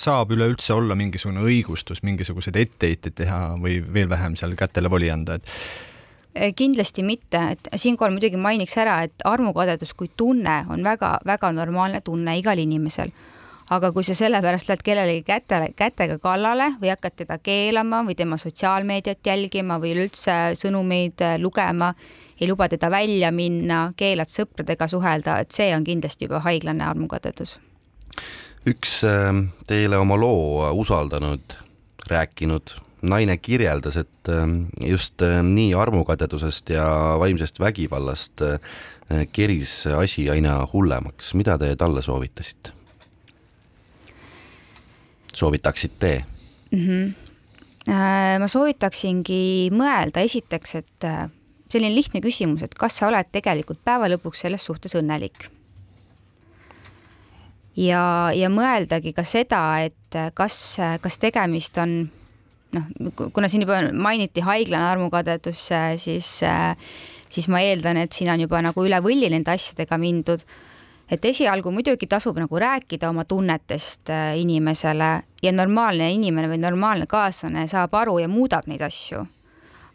[0.00, 5.38] saab üleüldse olla mingisugune õigustus, mingisuguseid etteheiteid teha või veel vähem seal kätele voli anda,
[5.40, 5.89] et äh,
[6.56, 12.38] kindlasti mitte, et siinkohal muidugi mainiks ära, et armukadedus kui tunne on väga-väga normaalne tunne
[12.38, 13.10] igal inimesel.
[13.70, 18.36] aga kui sa sellepärast lähed kellelegi kätele, kätega kallale või hakkad teda keelama või tema
[18.36, 21.92] sotsiaalmeediat jälgima või üleüldse sõnumeid äh, lugema,
[22.40, 27.60] ei luba teda välja minna, keelad sõpradega suhelda, et see on kindlasti juba haiglane armukadedus.
[28.66, 31.54] üks ähm, teile oma loo usaldanud,
[32.10, 36.84] rääkinud naine kirjeldas, et ähm, just ähm, nii armukadedusest ja
[37.18, 38.58] vaimsest vägivallast äh,
[39.32, 41.34] keris asi aina hullemaks.
[41.34, 42.72] mida te talle soovitasite?
[45.32, 46.24] soovitaksite
[46.70, 46.78] mm?
[46.78, 47.14] -hmm.
[48.38, 51.30] ma soovitaksingi mõelda esiteks, et äh,
[51.70, 55.48] selline lihtne küsimus, et kas sa oled tegelikult päeva lõpuks selles suhtes õnnelik?
[57.76, 62.10] ja, ja mõeldagi ka seda, et kas, kas tegemist on
[62.76, 62.88] noh,
[63.32, 65.68] kuna siin juba mainiti haiglane armukadedus,
[66.00, 66.32] siis,
[67.30, 70.44] siis ma eeldan, et siin on juba nagu üle võlli nende asjadega mindud.
[71.10, 75.08] et esialgu muidugi tasub nagu rääkida oma tunnetest inimesele
[75.42, 79.26] ja normaalne inimene või normaalne kaaslane saab aru ja muudab neid asju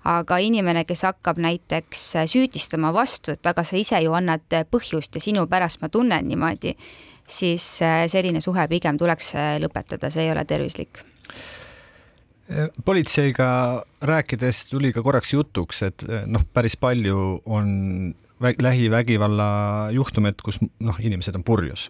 [0.06, 5.22] aga inimene, kes hakkab näiteks süüdistama vastu, et aga sa ise ju annad põhjust ja
[5.24, 6.76] sinu pärast ma tunnen niimoodi,
[7.28, 11.02] siis äh, selline suhe pigem tuleks äh, lõpetada, see ei ole tervislik
[12.86, 13.48] politseiga
[14.02, 19.48] rääkides tuli ka korraks jutuks, et äh, noh, päris palju on lähivägivalla
[19.96, 21.90] juhtumeid, kus noh, inimesed on purjus.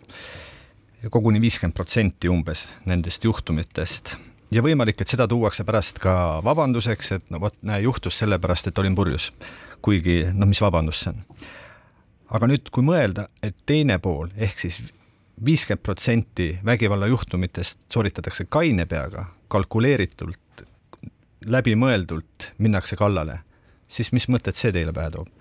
[1.11, 4.15] koguni viiskümmend protsenti umbes nendest juhtumitest
[4.51, 8.79] ja võimalik, et seda tuuakse pärast ka vabanduseks, et no vot, näe, juhtus sellepärast, et
[8.79, 9.31] olin purjus.
[9.81, 11.23] kuigi noh, mis vabandus see on?
[12.35, 14.79] aga nüüd, kui mõelda, et teine pool ehk siis
[15.45, 20.39] viiskümmend protsenti vägivallajuhtumitest sooritatakse kaine peaga, kalkuleeritult,
[21.45, 23.39] läbimõeldult minnakse kallale,
[23.87, 25.31] siis mis mõtted see teile pähe toob?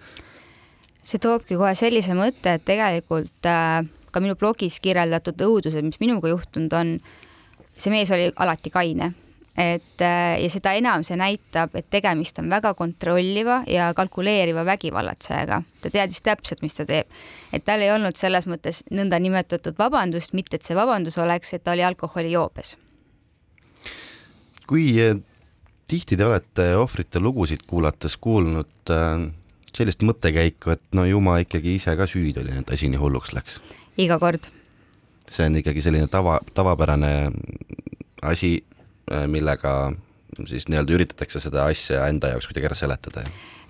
[1.05, 6.31] see toobki kohe sellise mõtte, et tegelikult äh, ka minu blogis kirjeldatud õudused, mis minuga
[6.33, 6.95] juhtunud on,
[7.77, 9.11] see mees oli alati kaine,
[9.61, 15.61] et äh, ja seda enam see näitab, et tegemist on väga kontrolliva ja kalkuleeriva vägivallatsejaga.
[15.83, 17.12] ta teadis täpselt, mis ta teeb.
[17.53, 21.77] et tal ei olnud selles mõttes nõndanimetatud vabandust, mitte et see vabandus oleks, et ta
[21.77, 22.77] oli alkoholijoobes.
[24.67, 25.21] kui äh,
[25.88, 29.27] tihti te olete ohvrite lugusid kuulates kuulnud äh,
[29.75, 33.35] sellist mõttekäiku, et no ju ma ikkagi ise ka süüdi olin, et asi nii hulluks
[33.37, 33.61] läks?
[34.01, 34.49] iga kord.
[35.31, 37.31] See on ikkagi selline tava, tavapärane
[38.23, 38.57] asi,
[39.12, 39.92] äh, millega
[40.51, 43.23] siis nii-öelda üritatakse seda asja enda jaoks kuidagi ära seletada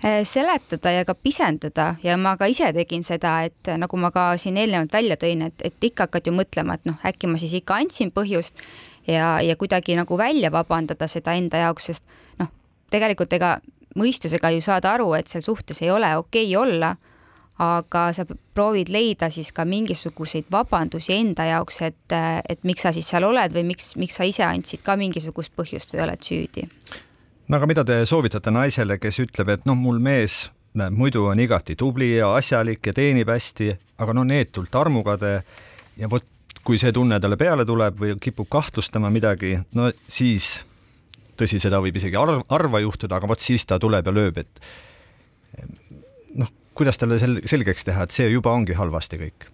[0.05, 1.93] äh, seletada ja ka pisendada.
[2.03, 5.61] Ja ma ka ise tegin seda, et nagu ma ka siin eelnevalt välja tõin, et,
[5.61, 8.61] et ikka hakkad ju mõtlema, et noh, äkki ma siis ikka andsin põhjust
[9.07, 12.03] ja, ja kuidagi nagu välja vabandada seda enda jaoks, sest
[12.39, 12.51] noh,
[12.91, 13.57] tegelikult ega
[13.95, 16.95] mõistusega ju saad aru, et seal suhtes ei ole okei okay olla
[17.61, 22.15] aga sa proovid leida siis ka mingisuguseid vabandusi enda jaoks, et,
[22.49, 25.95] et miks sa siis seal oled või miks, miks sa ise andsid ka mingisugust põhjust
[25.95, 26.67] või oled süüdi.
[27.47, 30.49] no aga mida te soovitate naisele, kes ütleb, et noh, mul mees
[30.91, 33.71] muidu on igati tubli ja asjalik ja teenib hästi,
[34.03, 35.37] aga no neetult armukade
[35.95, 36.27] ja vot
[36.63, 40.59] kui see tunne talle peale tuleb või kipub kahtlustama midagi, no siis
[41.37, 44.61] tõsi, seda võib isegi arv, harva juhtuda, aga vot siis ta tuleb ja lööb, et
[46.75, 49.49] kuidas talle sel-, selgeks teha, et see juba ongi halvasti kõik?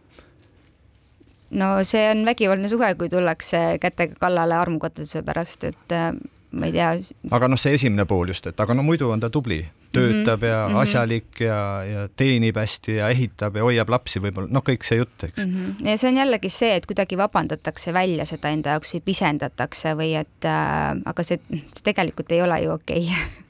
[1.52, 6.14] no see on vägivaldne suhe, kui tullakse kätega kallale armukatuse pärast, et äh,
[6.52, 6.90] ma ei tea.
[7.32, 9.62] aga noh, see esimene pool just, et aga no muidu on ta tubli,
[9.96, 10.48] töötab -hmm.
[10.48, 10.82] ja mm -hmm.
[10.82, 15.24] asjalik ja, ja teenib hästi ja ehitab ja hoiab lapsi võib-olla, noh, kõik see jutt,
[15.24, 15.54] eks mm.
[15.54, 15.88] -hmm.
[15.90, 20.16] ja see on jällegi see, et kuidagi vabandatakse välja seda enda jaoks või pisendatakse või
[20.20, 23.50] et äh, aga see, see tegelikult ei ole ju okei okay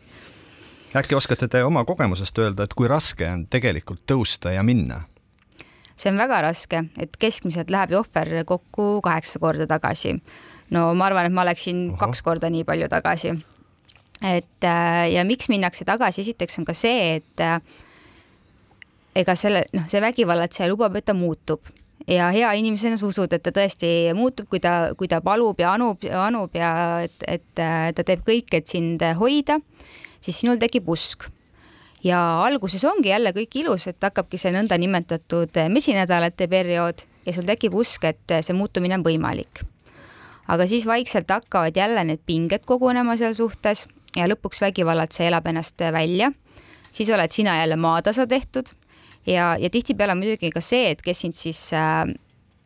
[1.01, 5.01] äkki oskate te oma kogemusest öelda, et kui raske on tegelikult tõusta ja minna?
[6.01, 10.15] see on väga raske, et keskmiselt läheb ju ohver kokku kaheksa korda tagasi.
[10.71, 11.99] No ma arvan, et ma oleksin Oha.
[12.05, 13.35] kaks korda nii palju tagasi.
[14.21, 17.59] et äh, ja miks minnakse tagasi, esiteks on ka see, et äh,
[19.15, 21.65] ega selle, noh, see vägivallatseja lubab, et ta muutub
[22.07, 25.73] ja hea inimesena sa usud, et ta tõesti muutub, kui ta, kui ta palub ja
[25.75, 26.71] anub, anub ja
[27.05, 29.59] et, et ta teeb kõik, et sind hoida,
[30.21, 31.29] siis sinul tekib usk.
[32.03, 37.75] ja alguses ongi jälle kõik ilus, et hakkabki see nõndanimetatud mesinädalate periood ja sul tekib
[37.77, 39.61] usk, et see muutumine on võimalik.
[40.51, 43.87] Aga siis vaikselt hakkavad jälle need pinged kogunema seal suhtes
[44.17, 46.31] ja lõpuks vägivallatseja elab ennast välja,
[46.91, 48.73] siis oled sina jälle maatasa tehtud
[49.27, 52.03] ja, ja tihtipeale muidugi ka see, et kes sind siis äh,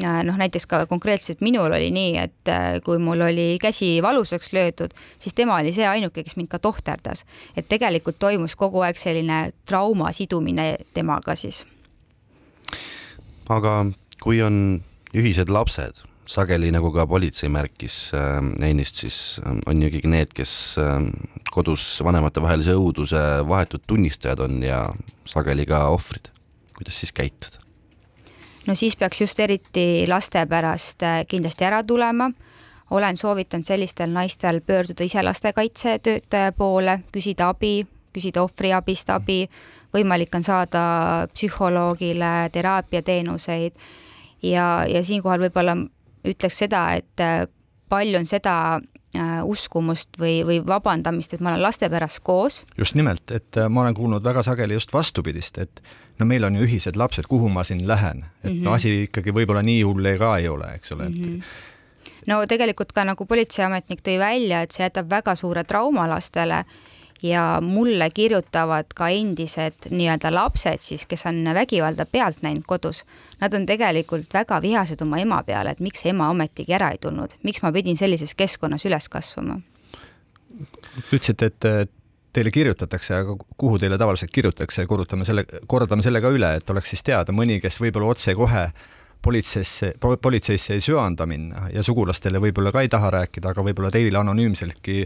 [0.04, 4.54] äh, noh, näiteks ka konkreetselt minul oli nii, et äh, kui mul oli käsi valusaks
[4.56, 7.26] löödud, siis tema oli see ainuke, kes mind ka tohterdas.
[7.58, 11.66] et tegelikult toimus kogu aeg selline trauma sidumine temaga siis.
[13.50, 13.86] aga
[14.24, 14.82] kui on
[15.16, 20.54] ühised lapsed, sageli nagu ka politsei märkis äh, ennist, siis on ju ikkagi need, kes
[20.82, 21.02] äh,
[21.52, 24.86] kodus vanematevahelise õuduse vahetud tunnistajad on ja
[25.26, 26.32] sageli ka ohvrid
[26.78, 27.64] kuidas siis käituda?
[28.68, 32.32] no siis peaks just eriti laste pärast äh, kindlasti ära tulema.
[32.92, 39.50] olen soovitanud sellistel naistel pöörduda ise lastekaitsetöötaja poole, küsida abi, küsida ohvriabist abi,
[39.94, 40.82] võimalik on saada
[41.34, 43.74] psühholoogile teraapiateenuseid
[44.44, 45.78] ja, ja siinkohal võib-olla
[46.26, 47.46] ütleks seda, et äh,
[47.90, 52.64] palju on seda äh, uskumust või, või vabandamist, et ma olen laste pärast koos.
[52.78, 55.82] just nimelt, et ma olen kuulnud väga sageli just vastupidist, et
[56.20, 58.64] no meil on ju ühised lapsed, kuhu ma siin lähen, et mm -hmm.
[58.64, 58.76] no mhm.
[58.76, 61.24] asi ikkagi võib-olla nii hull ka ei ole, eks ole, et mm.
[61.24, 61.72] -hmm
[62.28, 66.64] no tegelikult ka nagu politseiametnik tõi välja, et see jätab väga suure trauma lastele
[67.26, 73.04] ja mulle kirjutavad ka endised nii-öelda lapsed siis, kes on vägivalda pealt näinud kodus.
[73.42, 77.38] Nad on tegelikult väga vihased oma ema peale, et miks ema ometigi ära ei tulnud,
[77.44, 79.60] miks ma pidin sellises keskkonnas üles kasvama.
[80.56, 81.92] Te ütlesite, et
[82.36, 86.92] teile kirjutatakse, aga kuhu teile tavaliselt kirjutatakse, korrutame selle, kordame selle ka üle, et oleks
[86.94, 88.68] siis teada mõni, kes võib-olla otsekohe
[89.26, 94.20] politseisse, politseisse ei söanda minna ja sugulastele võib-olla ka ei taha rääkida, aga võib-olla teile
[94.22, 95.06] anonüümseltki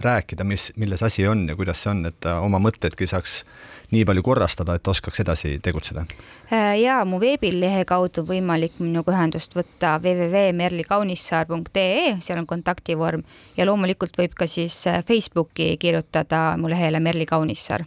[0.00, 3.44] rääkida, mis, milles asi on ja kuidas see on, et ta oma mõtedki saaks
[3.90, 6.04] nii palju korrastada, et oskaks edasi tegutseda?
[6.52, 13.22] Äh, ja mu veebilehe kaudu võimalik minuga ühendust võtta www.merlikaunissaar.ee, seal on kontaktivorm
[13.56, 17.84] ja loomulikult võib ka siis äh, Facebooki kirjutada mu lehele Merli Kaunissaar.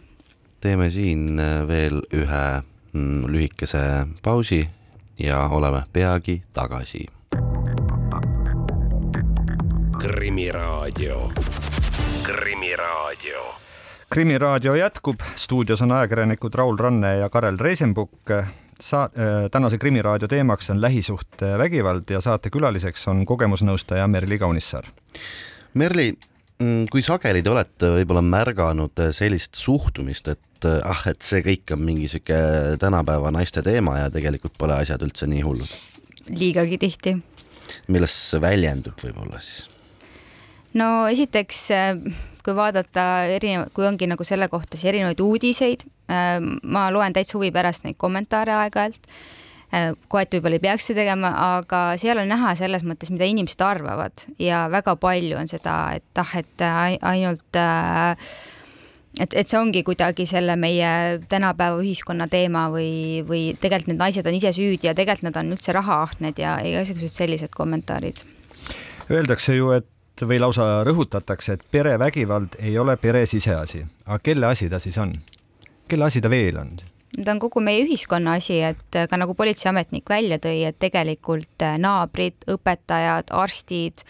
[0.60, 4.68] teeme siin äh, veel ühe mm, lühikese pausi
[5.18, 7.06] ja oleme peagi tagasi.
[10.00, 11.32] krimiraadio,
[12.22, 13.60] Krimiraadio
[14.10, 18.10] krimiraadio jätkub, stuudios on ajakirjanikud Raul Ranne ja Karel Reisenbuk.
[18.80, 24.84] Sa-, äh, tänase Krimiraadio teemaks on lähisuhtevägivald ja saatekülaliseks on kogemusnõustaja Merli Kaunissaar.
[25.74, 26.12] Merli,
[26.58, 31.84] mm, kui sageli te olete võib-olla märganud sellist suhtumist, et ah, et see kõik on
[31.84, 32.40] mingi sihuke
[32.80, 35.76] tänapäeva naiste teema ja tegelikult pole asjad üldse nii hullud?
[36.30, 37.16] liigagi tihti.
[37.88, 39.69] milles see väljendub võib-olla siis?
[40.78, 41.68] No esiteks
[42.44, 43.06] kui vaadata
[43.36, 47.84] erinev, kui ongi nagu selle kohta siis erinevaid uudiseid, äh, ma loen täitsa huvi pärast
[47.86, 49.10] neid kommentaare aeg-ajalt,
[49.74, 53.60] äh, kohati võib-olla ei peaks seda tegema, aga seal on näha selles mõttes, mida inimesed
[53.64, 58.32] arvavad ja väga palju on seda, et ah, et ainult äh,
[59.18, 64.26] et, et see ongi kuidagi selle meie tänapäeva ühiskonna teema või, või tegelikult need naised
[64.26, 68.22] on ise süüdi ja tegelikult nad on üldse rahaahned ja igasugused sellised kommentaarid.
[69.10, 69.88] Öeldakse ju, et
[70.28, 73.84] või lausa rõhutatakse, et perevägivald ei ole pere siseasi.
[74.06, 75.12] aga kelle asi ta siis on?
[75.88, 76.76] kelle asi ta veel on?
[77.24, 81.78] ta on kogu meie ühiskonna asi, et ka nagu politseiametnik välja tõi, et tegelikult äh,
[81.78, 84.04] naabrid, õpetajad, arstid,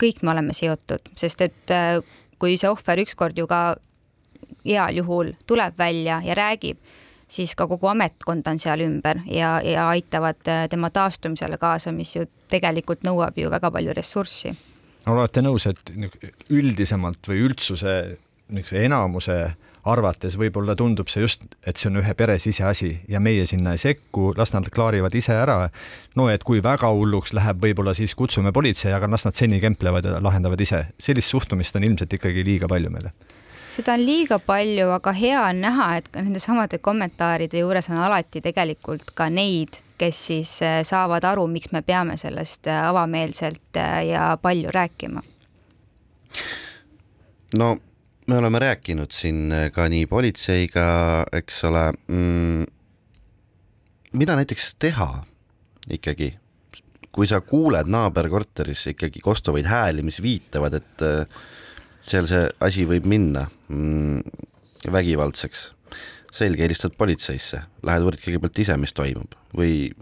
[0.00, 2.00] kõik me oleme seotud, sest et äh,
[2.38, 3.76] kui see ohver ükskord ju ka
[4.64, 6.80] heal juhul tuleb välja ja räägib,
[7.28, 12.16] siis ka kogu ametkond on seal ümber ja, ja aitavad äh, tema taastumisele kaasa, mis
[12.16, 14.56] ju tegelikult nõuab ju väga palju ressurssi
[15.06, 15.92] olete nõus, et
[16.50, 17.96] üldisemalt või üldsuse
[18.52, 19.36] niisuguse enamuse
[19.88, 23.80] arvates võib-olla tundub see just, et see on ühe pere siseasi ja meie sinna ei
[23.82, 25.70] sekku, las nad klaarivad ise ära.
[26.14, 30.04] no et kui väga hulluks läheb, võib-olla siis kutsume politsei, aga las nad seni kemplevad
[30.04, 30.86] ja lahendavad ise.
[31.00, 33.12] sellist suhtumist on ilmselt ikkagi liiga palju meile
[33.72, 38.02] seda on liiga palju, aga hea on näha, et ka nende samade kommentaaride juures on
[38.04, 43.78] alati tegelikult ka neid, kes siis äh, saavad aru, miks me peame sellest äh, avameelselt
[43.78, 45.22] äh, ja palju rääkima.
[47.58, 47.76] no
[48.26, 50.86] me oleme rääkinud siin ka nii politseiga,
[51.32, 52.64] eks ole mm,.
[54.12, 55.10] mida näiteks teha
[55.90, 56.32] ikkagi,
[57.12, 61.06] kui sa kuuled naaberkorteris ikkagi kostuvaid hääli, mis viitavad, et
[62.08, 64.22] seal see asi võib minna mm,
[64.92, 65.68] vägivaldseks
[66.32, 69.92] selge, helistad politseisse, lähed uurid kõigepealt ise, mis toimub või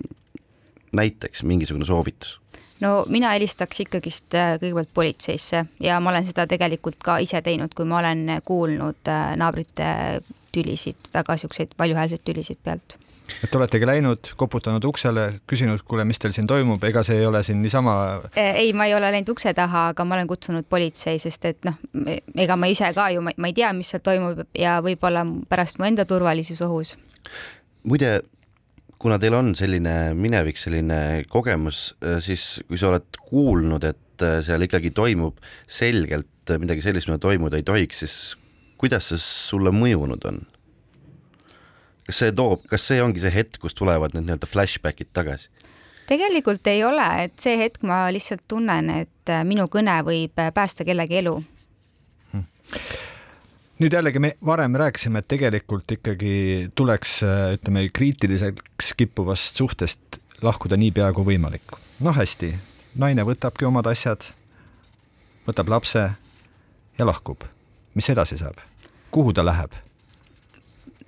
[0.96, 2.38] näiteks mingisugune soovitus?
[2.80, 7.74] no mina helistaks ikkagist äh, kõigepealt politseisse ja ma olen seda tegelikult ka ise teinud,
[7.76, 9.90] kui ma olen kuulnud äh, naabrite
[10.52, 12.96] tülisid, väga siukseid valjuhäälseid tülisid pealt
[13.44, 17.42] et oletegi läinud, koputanud uksele, küsinud, kuule, mis teil siin toimub, ega see ei ole
[17.46, 17.94] siin niisama?
[18.38, 21.78] ei, ma ei ole läinud ukse taha, aga ma olen kutsunud politsei, sest et noh,
[22.36, 25.88] ega ma ise ka ju, ma ei tea, mis seal toimub ja võib-olla pärast mu
[25.88, 26.96] enda turvalisus ohus.
[27.84, 28.20] muide,
[29.00, 31.90] kuna teil on selline minevik, selline kogemus,
[32.24, 35.38] siis kui sa oled kuulnud, et seal ikkagi toimub
[35.70, 36.28] selgelt
[36.60, 38.16] midagi sellist, mida toimuda ei tohiks, siis
[38.80, 40.42] kuidas see sulle mõjunud on?
[42.10, 45.50] Kas see toob, kas see ongi see hetk, kus tulevad need nii-öelda flashbackid tagasi?
[46.10, 50.50] tegelikult ei ole, et see hetk ma lihtsalt tunnen, et äh, minu kõne võib äh,
[50.54, 51.36] päästa kellegi elu
[52.32, 52.46] hmm.
[53.84, 56.32] nüüd jällegi me varem rääkisime, et tegelikult ikkagi
[56.74, 61.78] tuleks äh, ütleme kriitiliseks kippuvast suhtest lahkuda niipea kui võimalik.
[62.02, 62.50] noh, hästi,
[62.98, 64.26] naine võtabki omad asjad,
[65.46, 66.08] võtab lapse
[66.98, 67.46] ja lahkub.
[67.94, 68.58] mis edasi saab?
[69.14, 69.78] kuhu ta läheb?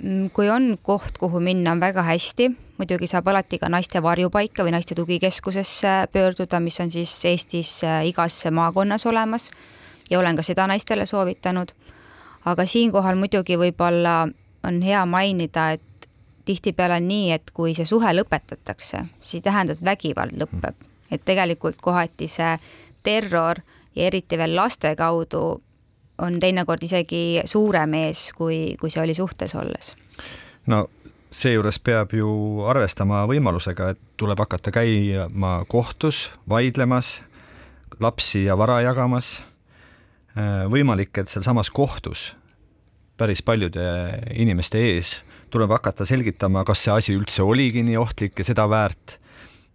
[0.02, 2.48] Mm, kui on koht, kuhu minna, on väga hästi,
[2.78, 8.00] muidugi saab alati ka naiste varjupaika või naiste tugikeskusesse pöörduda, mis on siis Eestis äh,
[8.10, 9.50] igas maakonnas olemas.
[10.10, 11.72] Ja olen ka seda naistele soovitanud.
[12.44, 14.26] aga siinkohal muidugi võib-olla
[14.66, 16.08] on hea mainida, et
[16.44, 20.74] tihtipeale on nii, et kui see suhe lõpetatakse, siis ei tähenda, et vägivald lõpeb,
[21.10, 22.56] et tegelikult kohati see
[23.02, 23.62] terror
[23.94, 25.62] ja eriti veel laste kaudu
[26.22, 29.94] on teinekord isegi suurem ees, kui, kui see oli suhtes olles.
[30.66, 30.86] no
[31.32, 37.20] seejuures peab ju arvestama võimalusega, et tuleb hakata käima kohtus, vaidlemas,
[38.00, 39.40] lapsi ja vara jagamas.
[40.32, 42.30] Äh, võimalik, et sealsamas kohtus
[43.20, 43.82] päris paljude
[44.34, 45.12] inimeste ees
[45.52, 49.18] tuleb hakata selgitama, kas see asi üldse oligi nii ohtlik ja seda väärt.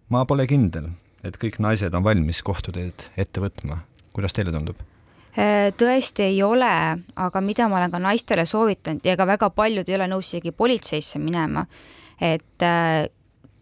[0.08, 0.90] ma pole kindel,
[1.24, 3.84] et kõik naised on valmis kohtuteed ette võtma.
[4.12, 4.87] kuidas teile tundub?
[5.38, 6.68] Äh, tõesti ei ole,
[7.14, 10.50] aga mida ma olen ka naistele soovitanud ja ka väga paljud ei ole nõus isegi
[10.50, 11.62] politseisse minema,
[12.18, 13.04] et äh,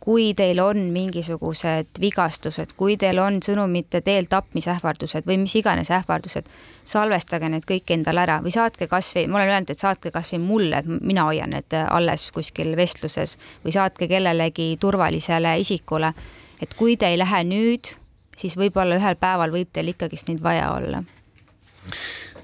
[0.01, 6.49] kui teil on mingisugused vigastused, kui teil on sõnumite teel tapmisähvardused või mis iganes ähvardused,
[6.89, 10.81] salvestage need kõik endale ära või saatke kasvõi, ma olen öelnud, et saatke kasvõi mulle,
[10.81, 13.35] et mina hoian need alles kuskil vestluses
[13.66, 16.14] või saatke kellelegi turvalisele isikule.
[16.62, 17.93] et kui te ei lähe nüüd,
[18.37, 21.05] siis võib-olla ühel päeval võib teil ikkagist neid vaja olla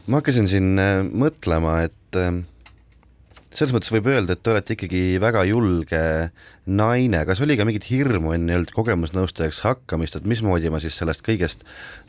[0.07, 2.43] ma hakkasin siin äh, mõtlema, et äh,
[3.53, 6.01] selles mõttes võib öelda, et te olete ikkagi väga julge
[6.65, 11.25] naine, kas oli ka mingit hirmu enne nii-öelda kogemusnõustajaks hakkamist, et mismoodi ma siis sellest
[11.27, 11.67] kõigest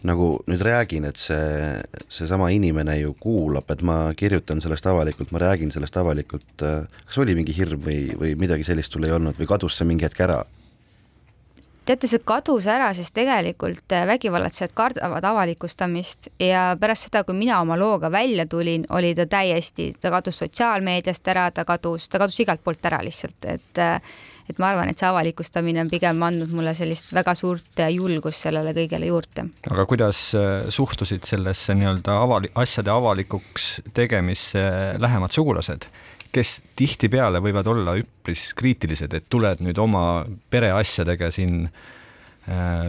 [0.07, 5.43] nagu nüüd räägin, et see, seesama inimene ju kuulab, et ma kirjutan sellest avalikult, ma
[5.43, 9.39] räägin sellest avalikult, äh, kas oli mingi hirm või, või midagi sellist sul ei olnud
[9.39, 10.43] või kadus see mingi hetk ära?
[11.87, 17.59] Teate, see kadus ära, sest tegelikult äh, vägivallatsejad kardavad avalikustamist ja pärast seda, kui mina
[17.63, 22.39] oma looga välja tulin, oli ta täiesti, ta kadus sotsiaalmeediast ära, ta kadus, ta kadus
[22.43, 23.99] igalt poolt ära lihtsalt, et äh,
[24.43, 28.43] et ma arvan, et see avalikustamine on pigem andnud mulle sellist väga suurt äh, julgust
[28.43, 29.47] sellele kõigele juurde.
[29.71, 30.23] aga kuidas
[30.75, 34.65] suhtusid sellesse nii-öelda avali-, asjade avalikuks tegemisse
[34.99, 35.87] lähemad sugulased?
[36.33, 40.03] Kes tihtipeale võivad olla üpris kriitilised, et tuled nüüd oma
[40.53, 42.87] pereasjadega siin äh,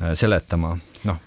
[0.00, 0.74] äh seletama,
[1.04, 1.18] noh.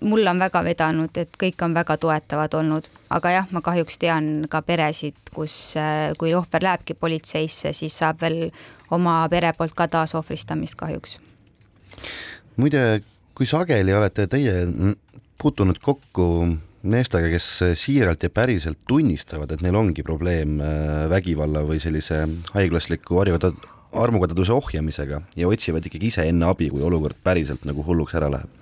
[0.00, 4.30] mul on väga vedanud, et kõik on väga toetavad olnud, aga jah, ma kahjuks tean
[4.50, 8.50] ka peresid, kus, äh, kui ohver lähebki politseisse, siis saab veel
[8.90, 11.20] oma pere poolt ka taasohvristamist kahjuks.
[12.56, 13.02] muide,
[13.34, 14.66] kui sageli olete teie
[15.40, 16.26] puutunud kokku
[16.82, 22.22] meestega, kes siiralt ja päriselt tunnistavad, et neil ongi probleem äh, vägivalla või sellise
[22.54, 28.30] haiglasliku armukadeduse ohjamisega ja otsivad ikkagi ise enne abi, kui olukord päriselt nagu hulluks ära
[28.32, 28.60] läheb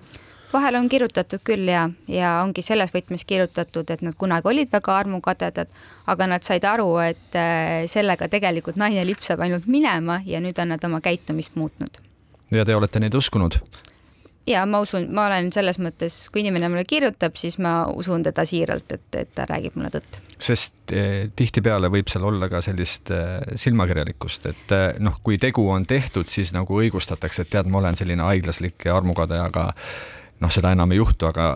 [0.52, 4.94] vahel on kirjutatud küll ja, ja ongi selles võtmes kirjutatud, et nad kunagi olid väga
[5.02, 5.68] armukadedad,
[6.08, 10.72] aga nad said aru, et äh, sellega tegelikult naine lipsab ainult minema ja nüüd on
[10.74, 12.00] nad oma käitumist muutnud.
[12.50, 13.60] ja te olete neid uskunud?
[14.48, 18.44] Ja ma usun, ma olen selles mõttes, kui inimene mulle kirjutab, siis ma usun teda
[18.48, 20.20] siiralt, et, et ta räägib mulle tõtt.
[20.38, 25.66] sest eh, tihtipeale võib seal olla ka sellist eh, silmakirjalikkust, et eh, noh, kui tegu
[25.70, 29.70] on tehtud, siis nagu õigustatakse, et tead, ma olen selline haiglaslik ja armukade, aga
[30.40, 31.50] noh, seda enam ei juhtu, aga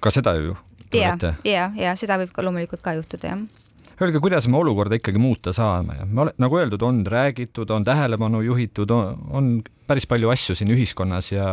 [0.00, 0.56] ka seda ju.
[0.94, 3.64] ja, ja, ja seda võib ka loomulikult ka juhtuda, jah
[3.96, 8.42] Öelge, kuidas me olukorda ikkagi muuta saame, me ole, nagu öeldud, on räägitud, on tähelepanu
[8.44, 11.46] juhitud, on päris palju asju siin ühiskonnas ja,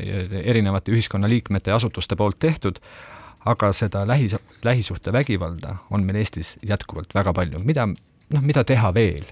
[0.00, 2.80] ja erinevate ühiskonnaliikmete ja asutuste poolt tehtud,
[3.44, 4.30] aga seda lähi,
[4.64, 7.84] lähisuhtevägivalda on meil Eestis jätkuvalt väga palju, mida
[8.30, 9.28] noh, mida teha veel?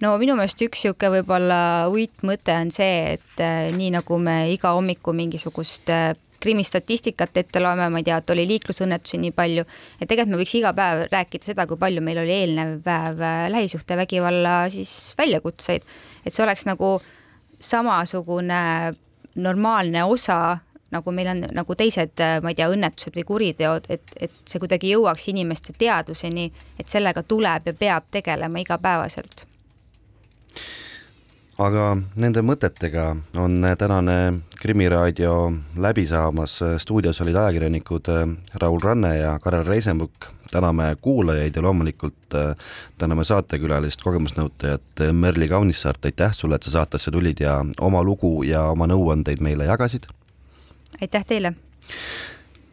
[0.00, 1.60] no minu meelest üks niisugune võib-olla
[1.92, 7.88] uitmõte on see, et äh, nii nagu me iga hommiku mingisugust äh, krimistatistikat ette loeme,
[7.92, 9.66] ma ei tea, et oli liiklusõnnetusi nii palju,
[9.98, 13.44] et tegelikult me võiks iga päev rääkida seda, kui palju meil oli eelnev päev äh,
[13.52, 15.86] lähisuhtevägivalla siis väljakutseid,
[16.24, 16.96] et see oleks nagu
[17.60, 18.64] samasugune
[19.36, 20.40] normaalne osa
[20.90, 24.90] nagu meil on nagu teised, ma ei tea, õnnetused või kuriteod, et, et see kuidagi
[24.90, 26.48] jõuaks inimeste teadvuseni,
[26.82, 29.46] et sellega tuleb ja peab tegelema igapäevaselt
[31.60, 31.84] aga
[32.20, 34.16] nende mõtetega on tänane
[34.60, 35.34] Krimiraadio
[35.80, 38.22] läbi saamas, stuudios olid ajakirjanikud äh,
[38.62, 42.54] Raul Ranne ja Karel Reisenbuk, täname kuulajaid ja loomulikult äh,
[42.98, 48.64] täname saatekülalist, kogemusnõutajat Merli Kaunissaart, aitäh sulle, et sa saatesse tulid ja oma lugu ja
[48.72, 50.08] oma nõuandeid meile jagasid.
[51.00, 51.54] aitäh teile!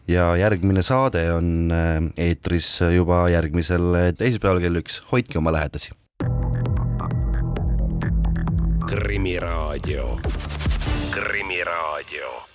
[0.08, 5.97] ja järgmine saade on äh, eetris juba järgmisel teisipäeval kell üks, hoidke oma lähedasi
[8.88, 10.20] Krimiraadio.
[11.12, 12.47] krimiraadio